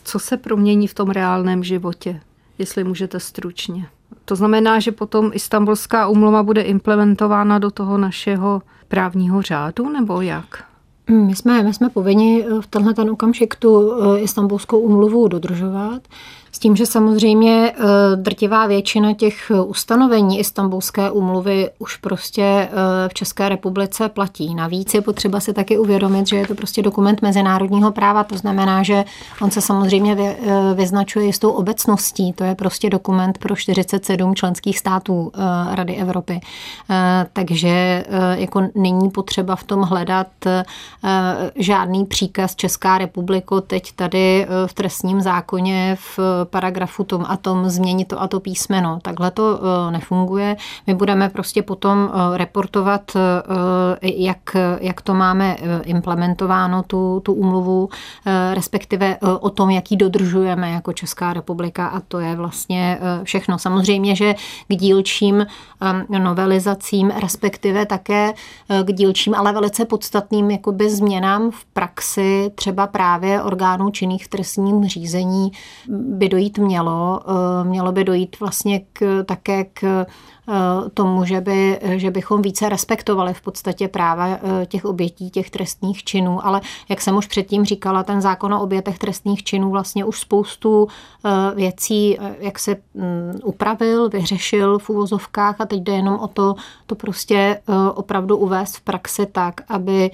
co 0.04 0.18
se 0.18 0.36
promění 0.36 0.88
v 0.88 0.94
tom 0.94 1.10
reálném 1.10 1.64
životě, 1.64 2.20
jestli 2.58 2.84
můžete 2.84 3.20
stručně? 3.20 3.86
To 4.24 4.36
znamená, 4.36 4.80
že 4.80 4.92
potom 4.92 5.30
Istanbulská 5.34 6.08
úmluva 6.08 6.42
bude 6.42 6.62
implementována 6.62 7.58
do 7.58 7.70
toho 7.70 7.98
našeho 7.98 8.62
právního 8.88 9.42
řádu, 9.42 9.88
nebo 9.88 10.20
jak? 10.20 10.71
My 11.10 11.36
jsme, 11.36 11.62
my 11.62 11.74
jsme 11.74 11.88
povinni 11.90 12.44
v 12.60 12.66
tenhle 12.66 12.94
ten 12.94 13.10
okamžik 13.10 13.54
tu 13.54 13.92
eh, 13.92 14.20
istambulskou 14.20 14.78
umluvu 14.78 15.28
dodržovat. 15.28 16.02
S 16.54 16.58
tím, 16.58 16.76
že 16.76 16.86
samozřejmě 16.86 17.72
eh, 17.72 18.16
drtivá 18.16 18.66
většina 18.66 19.14
těch 19.14 19.52
ustanovení 19.64 20.38
Istanbulské 20.38 21.10
umluvy 21.10 21.70
už 21.78 21.96
prostě 21.96 22.42
eh, 22.42 22.68
v 23.08 23.14
České 23.14 23.48
republice 23.48 24.08
platí. 24.08 24.54
Navíc 24.54 24.94
je 24.94 25.00
potřeba 25.00 25.40
si 25.40 25.52
taky 25.52 25.78
uvědomit, 25.78 26.26
že 26.26 26.36
je 26.36 26.46
to 26.46 26.54
prostě 26.54 26.82
dokument 26.82 27.22
mezinárodního 27.22 27.92
práva, 27.92 28.24
to 28.24 28.36
znamená, 28.36 28.82
že 28.82 29.04
on 29.40 29.50
se 29.50 29.60
samozřejmě 29.60 30.16
eh, 30.18 30.74
vyznačuje 30.74 31.26
jistou 31.26 31.50
obecností. 31.50 32.32
To 32.32 32.44
je 32.44 32.54
prostě 32.54 32.90
dokument 32.90 33.38
pro 33.38 33.56
47 33.56 34.34
členských 34.34 34.78
států 34.78 35.32
Rady 35.70 35.96
Evropy. 35.96 36.40
Takže 37.32 38.04
jako 38.34 38.62
není 38.74 39.10
potřeba 39.10 39.56
v 39.56 39.64
tom 39.64 39.82
hledat 39.82 40.26
žádný 41.56 42.04
příkaz 42.06 42.56
Česká 42.56 42.98
republiko 42.98 43.60
teď 43.60 43.92
tady 43.92 44.46
v 44.66 44.72
trestním 44.72 45.20
zákoně 45.20 45.96
v 46.00 46.18
paragrafu 46.44 47.04
tom 47.04 47.24
a 47.28 47.36
tom 47.36 47.70
změnit 47.70 48.08
to 48.08 48.22
a 48.22 48.28
to 48.28 48.40
písmeno. 48.40 48.98
Takhle 49.02 49.30
to 49.30 49.60
eh, 49.60 49.90
nefunguje. 49.90 50.56
My 50.86 50.94
budeme 50.94 51.28
prostě 51.28 51.62
potom 51.62 52.10
eh, 52.12 52.38
reportovat, 52.38 53.12
eh, 53.16 53.98
jak, 54.02 54.56
jak 54.80 55.00
to 55.02 55.14
máme 55.14 55.56
implementováno, 55.84 56.82
tu, 56.82 57.20
tu 57.20 57.32
umluvu, 57.32 57.88
respektive 58.54 59.18
o 59.40 59.50
tom, 59.50 59.70
jaký 59.70 59.96
dodržujeme 59.96 60.70
jako 60.70 60.92
Česká 60.92 61.32
republika 61.32 61.86
a 61.86 62.00
to 62.00 62.20
je 62.20 62.36
vlastně 62.36 62.98
všechno. 63.22 63.58
Samozřejmě, 63.58 64.16
že 64.16 64.34
k 64.68 64.76
dílčím 64.76 65.46
novelizacím, 66.18 67.12
respektive 67.20 67.86
také 67.86 68.34
k 68.82 68.92
dílčím, 68.92 69.34
ale 69.34 69.52
velice 69.52 69.84
podstatným 69.84 70.50
jakoby 70.50 70.90
změnám 70.90 71.50
v 71.50 71.64
praxi 71.64 72.50
třeba 72.54 72.86
právě 72.86 73.42
orgánů 73.42 73.90
činných 73.90 74.24
v 74.24 74.28
trestním 74.28 74.88
řízení 74.88 75.52
by 75.88 76.28
dojít 76.32 76.58
mělo. 76.58 77.20
Eh, 77.26 77.64
mělo 77.64 77.92
by 77.92 78.04
dojít 78.04 78.40
vlastně 78.40 78.80
k, 78.92 79.24
také 79.24 79.64
k 79.64 80.06
tomu, 80.94 81.24
že, 81.24 81.40
by, 81.40 81.80
že 81.96 82.10
bychom 82.10 82.42
více 82.42 82.68
respektovali 82.68 83.34
v 83.34 83.40
podstatě 83.40 83.88
práva 83.88 84.28
eh, 84.28 84.66
těch 84.66 84.84
obětí 84.84 85.30
těch 85.30 85.50
trestních 85.50 86.04
činů. 86.04 86.46
Ale 86.46 86.60
jak 86.88 87.00
jsem 87.00 87.16
už 87.16 87.26
předtím 87.26 87.64
říkala, 87.64 88.02
ten 88.02 88.20
zákon 88.20 88.54
o 88.54 88.62
obětech 88.62 88.98
trestných 88.98 89.44
činů 89.44 89.70
vlastně 89.70 90.04
už 90.04 90.20
spoustu 90.20 90.88
eh, 91.24 91.54
věcí, 91.54 92.18
jak 92.38 92.58
se 92.58 92.76
mm, 92.94 93.40
upravil, 93.44 94.08
vyřešil 94.08 94.78
v 94.78 94.90
úvozovkách 94.90 95.60
a 95.60 95.66
teď 95.66 95.80
jde 95.80 95.92
jenom 95.92 96.14
o 96.14 96.28
to, 96.28 96.54
to 96.86 96.94
prostě 96.94 97.60
opravdu 97.94 98.36
uvést 98.36 98.76
v 98.76 98.80
praxi 98.80 99.26
tak, 99.26 99.60
aby, 99.68 100.10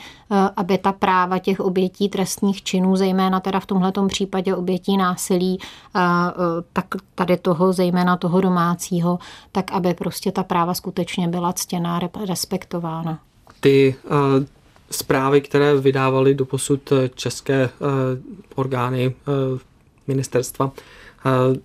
aby 0.56 0.78
ta 0.78 0.92
práva 0.92 1.38
těch 1.38 1.60
obětí 1.60 2.08
trestních 2.08 2.62
činů, 2.62 2.96
zejména 2.96 3.40
teda 3.40 3.60
v 3.60 3.66
tomhletom 3.66 4.08
případě 4.08 4.54
obětí 4.54 4.96
násilí, 4.96 5.58
tak 6.72 6.86
tady 7.14 7.36
toho, 7.36 7.72
zejména 7.72 8.16
toho 8.16 8.40
domácího, 8.40 9.18
tak 9.52 9.72
aby 9.72 9.94
prostě 9.94 10.17
prostě 10.18 10.32
ta 10.32 10.42
práva 10.42 10.74
skutečně 10.74 11.28
byla 11.28 11.52
ctěná, 11.52 12.00
respektována. 12.28 13.20
Ty 13.60 13.94
uh, 14.04 14.44
zprávy, 14.90 15.40
které 15.40 15.74
vydávaly 15.74 16.34
doposud 16.34 16.92
eh, 16.92 17.10
české 17.14 17.68
uh, 17.68 17.88
orgány 18.54 19.08
uh, 19.08 19.58
ministerstva, 20.06 20.72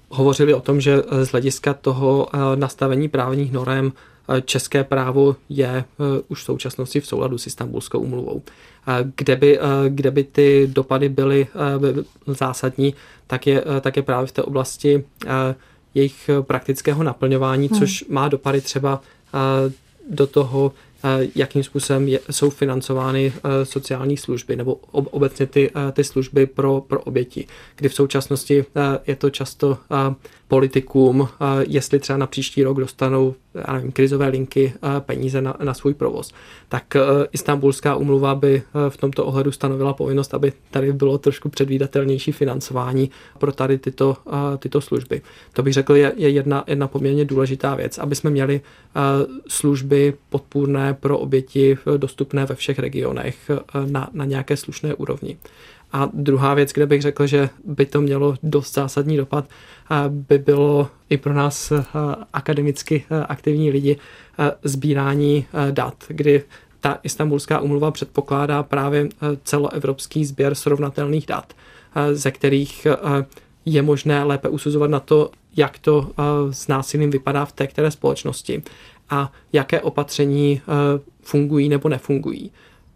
hovořili 0.10 0.54
o 0.54 0.62
tom, 0.62 0.82
že 0.82 1.04
z 1.24 1.30
hlediska 1.30 1.74
toho 1.74 2.28
nastavení 2.56 3.10
právních 3.10 3.52
norem 3.52 3.92
české 4.46 4.84
právo 4.84 5.36
je 5.50 5.84
už 6.28 6.42
v 6.42 6.46
současnosti 6.46 7.00
v 7.00 7.08
souladu 7.08 7.38
s 7.38 7.48
Istanbulskou 7.48 8.00
umluvou. 8.00 8.42
Kde 9.16 9.36
by, 9.36 9.60
kde 9.90 10.12
by 10.12 10.24
ty 10.24 10.70
dopady 10.74 11.10
byly 11.10 11.48
zásadní, 12.28 12.94
tak 13.28 13.48
je, 13.48 13.64
tak 13.82 13.98
je 13.98 14.04
právě 14.04 14.28
v 14.28 14.32
té 14.32 14.42
oblasti 14.42 15.04
jejich 15.96 16.30
eh, 16.30 16.42
praktického 16.42 17.04
naplňování, 17.04 17.68
hmm. 17.68 17.80
což 17.80 18.06
má 18.10 18.28
dopady 18.28 18.62
třeba 18.62 19.02
eh, 19.34 19.72
do 20.10 20.28
toho, 20.28 20.72
Eh, 21.06 21.28
jakým 21.36 21.64
způsobem 21.64 22.08
je, 22.08 22.20
jsou 22.32 22.50
financovány 22.50 23.34
sociální 23.64 24.18
služby 24.18 24.56
nebo 24.56 24.74
obecně 24.92 25.46
ty, 25.46 25.72
ty 25.94 26.04
služby 26.04 26.46
pro, 26.46 26.82
pro 26.82 27.02
oběti, 27.02 27.48
kdy 27.76 27.90
v 27.90 27.94
současnosti 27.94 28.66
je 29.08 29.16
to 29.16 29.30
často 29.30 29.78
politikům, 30.48 31.28
jestli 31.68 32.00
třeba 32.00 32.18
na 32.18 32.28
příští 32.28 32.64
rok 32.64 32.80
dostanou 32.80 33.36
já 33.68 33.74
nevím, 33.74 33.92
krizové 33.92 34.28
linky 34.28 34.74
peníze 35.00 35.42
na, 35.42 35.58
na 35.64 35.74
svůj 35.74 35.94
provoz. 35.94 36.34
Tak 36.70 36.84
Istanbulská 37.32 37.96
umluva 37.96 38.36
by 38.36 38.64
v 38.90 38.98
tomto 38.98 39.26
ohledu 39.26 39.52
stanovila 39.52 39.94
povinnost, 39.94 40.34
aby 40.34 40.54
tady 40.72 40.94
bylo 40.94 41.18
trošku 41.18 41.50
předvídatelnější 41.50 42.32
financování 42.32 43.10
pro 43.38 43.52
tady 43.52 43.78
tyto, 43.78 44.18
tyto 44.60 44.82
služby. 44.82 45.22
To 45.54 45.64
bych 45.64 45.74
řekl 45.74 45.96
je, 45.96 46.14
je 46.16 46.30
jedna, 46.30 46.64
jedna 46.68 46.88
poměrně 46.88 47.26
důležitá 47.26 47.76
věc, 47.76 47.98
aby 47.98 48.16
jsme 48.16 48.30
měli 48.30 48.62
služby 49.48 50.14
podpůrné 50.30 50.94
pro 50.94 51.18
oběti 51.18 51.78
dostupné 51.98 52.46
ve 52.46 52.56
všech 52.56 52.80
regionech 52.80 53.50
eh, 53.50 53.60
na, 53.86 54.10
na 54.14 54.26
nějaké 54.26 54.58
slušné 54.58 54.94
úrovni. 54.94 55.38
A 55.94 56.10
druhá 56.14 56.54
věc, 56.54 56.72
kde 56.72 56.86
bych 56.86 57.02
řekl, 57.02 57.28
že 57.28 57.50
by 57.66 57.86
to 57.86 58.02
mělo 58.02 58.36
dost 58.44 58.74
zásadní 58.74 59.18
dopad, 59.18 59.46
by 60.10 60.38
bylo 60.38 60.90
i 61.10 61.18
pro 61.18 61.34
nás 61.34 61.74
akademicky 62.34 63.06
aktivní 63.28 63.72
lidi 63.72 63.98
sbírání 64.64 65.46
dat, 65.72 65.96
kdy 66.08 66.44
ta 66.80 67.00
istambulská 67.04 67.60
umluva 67.60 67.92
předpokládá 67.92 68.64
právě 68.64 69.10
celoevropský 69.44 70.26
sběr 70.26 70.56
srovnatelných 70.56 71.26
dat, 71.26 71.54
ze 72.14 72.32
kterých 72.32 72.88
je 73.66 73.82
možné 73.82 74.24
lépe 74.24 74.50
usuzovat 74.50 74.90
na 74.90 75.00
to, 75.00 75.32
jak 75.58 75.80
to 75.80 76.12
s 76.52 76.68
násilím 76.68 77.12
vypadá 77.12 77.46
v 77.46 77.52
té 77.52 77.68
které 77.68 77.92
společnosti 77.92 78.64
a 79.10 79.32
jaké 79.54 79.82
opatření 79.82 80.62
fungují 81.22 81.70
nebo 81.70 81.90
nefungují. 81.90 82.52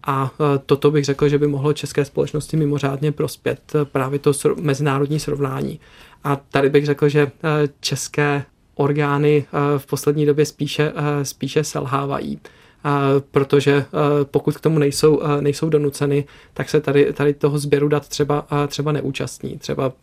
A 0.08 0.32
e, 0.39 0.60
toto 0.65 0.91
bych 0.91 1.06
řekl, 1.06 1.30
že 1.30 1.38
by 1.38 1.48
mohlo 1.48 1.74
české 1.74 2.06
společnosti 2.06 2.58
mimořádně 2.58 3.12
prospět 3.12 3.76
e, 3.76 3.86
právě 3.86 4.20
to 4.20 4.32
mezinárodní 4.62 5.20
srovnání. 5.20 5.80
A 6.24 6.36
tady 6.36 6.70
bych 6.70 6.86
řekl, 6.86 7.10
že 7.10 7.22
e, 7.22 7.32
české 7.80 8.43
orgány 8.76 9.46
v 9.78 9.86
poslední 9.86 10.26
době 10.26 10.46
spíše, 10.46 10.93
spíše 11.24 11.63
selhávají 11.63 12.39
protože 13.32 13.86
pokud 14.24 14.58
k 14.58 14.62
tomu 14.62 14.80
nejsou, 14.80 15.22
nejsou 15.41 15.70
donuceny, 15.70 16.26
tak 16.54 16.70
se 16.70 16.82
tady, 16.82 17.13
tady 17.13 17.34
toho 17.34 17.60
sběru 17.60 17.88
dat 17.88 18.08
třeba, 18.08 18.48
třeba 18.67 18.91
neúčastní. 18.91 19.58
Třeba 19.58 19.93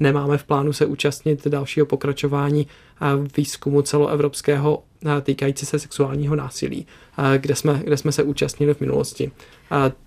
nemáme 0.00 0.38
v 0.38 0.44
plánu 0.44 0.72
se 0.72 0.86
účastnit 0.86 1.48
dalšího 1.48 1.86
pokračování 1.86 2.66
výzkumu 3.36 3.82
celoevropského 3.82 4.82
týkající 5.22 5.66
se 5.66 5.78
sexuálního 5.78 6.36
násilí, 6.36 6.86
kde 7.36 7.54
jsme, 7.54 7.80
kde 7.84 7.96
jsme 7.96 8.12
se 8.12 8.22
účastnili 8.22 8.74
v 8.74 8.80
minulosti. 8.80 9.30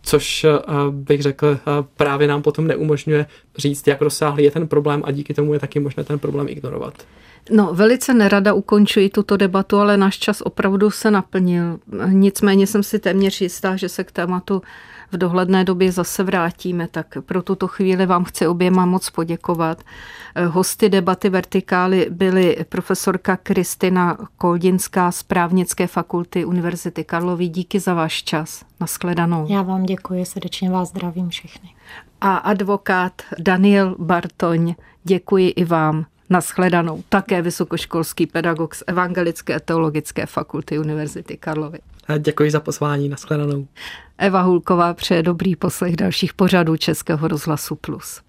Což 0.04 0.46
bych 0.90 1.22
řekl, 1.22 1.60
právě 1.98 2.28
nám 2.28 2.42
potom 2.42 2.68
neumožňuje 2.68 3.26
říct, 3.58 3.88
jak 3.88 4.02
rozsáhlý 4.02 4.44
je 4.44 4.52
ten 4.52 4.68
problém 4.68 5.02
a 5.06 5.12
díky 5.12 5.34
tomu 5.34 5.54
je 5.54 5.60
taky 5.60 5.80
možné 5.80 6.04
ten 6.04 6.20
problém 6.20 6.48
ignorovat. 6.50 6.94
No, 7.52 7.74
velice 7.74 8.14
nerada 8.14 8.54
ukončuji 8.54 9.10
tuto 9.10 9.38
debatu, 9.38 9.78
ale 9.78 9.98
náš 9.98 10.18
čas 10.18 10.42
opravdu 10.42 10.92
se 10.92 11.12
naplnil. 11.12 11.80
Nicméně 12.08 12.68
jsem 12.68 12.84
si 12.84 13.00
téměř 13.00 13.42
jistá, 13.42 13.76
že 13.76 13.90
se 13.90 14.04
k 14.04 14.12
tématu 14.12 14.62
v 15.14 15.18
dohledné 15.18 15.64
době 15.64 15.92
zase 15.92 16.24
vrátíme, 16.24 16.88
tak 16.88 17.18
pro 17.26 17.42
tuto 17.42 17.68
chvíli 17.68 18.06
vám 18.06 18.24
chci 18.24 18.48
oběma 18.48 18.86
moc 18.86 19.10
poděkovat. 19.10 19.84
Hosty 20.48 20.90
debaty 20.90 21.30
Vertikály 21.30 22.08
byly 22.10 22.58
profesorka 22.70 23.38
Kristina 23.38 24.18
Koldinská 24.38 25.12
z 25.12 25.24
právnické 25.24 25.88
fakulty 25.88 26.46
Univerzity 26.46 27.04
Karlovy. 27.04 27.48
Díky 27.48 27.80
za 27.80 27.94
váš 27.94 28.24
čas. 28.24 28.66
Naschledanou. 28.80 29.46
Já 29.50 29.62
vám 29.62 29.84
děkuji, 29.84 30.26
srdečně 30.26 30.70
vás 30.70 30.90
zdravím 30.90 31.30
všechny. 31.30 31.70
A 32.22 32.36
advokát 32.36 33.22
Daniel 33.40 33.96
Bartoň, 34.00 34.76
děkuji 35.04 35.50
i 35.50 35.66
vám. 35.66 36.06
Naschledanou. 36.34 37.04
Také 37.10 37.42
vysokoškolský 37.42 38.26
pedagog 38.28 38.76
z 38.76 38.84
Evangelické 38.88 39.60
teologické 39.60 40.26
fakulty 40.26 40.80
Univerzity 40.80 41.38
Karlovy. 41.38 41.80
A 42.08 42.18
děkuji 42.18 42.52
za 42.52 42.60
pozvání. 42.60 43.10
Naschledanou. 43.10 43.68
Eva 44.18 44.42
Hulková 44.42 44.94
přeje 44.94 45.24
dobrý 45.24 45.56
poslech 45.56 45.96
dalších 45.96 46.34
pořadů 46.34 46.78
Českého 46.78 47.28
rozhlasu 47.28 47.76
Plus. 47.76 48.22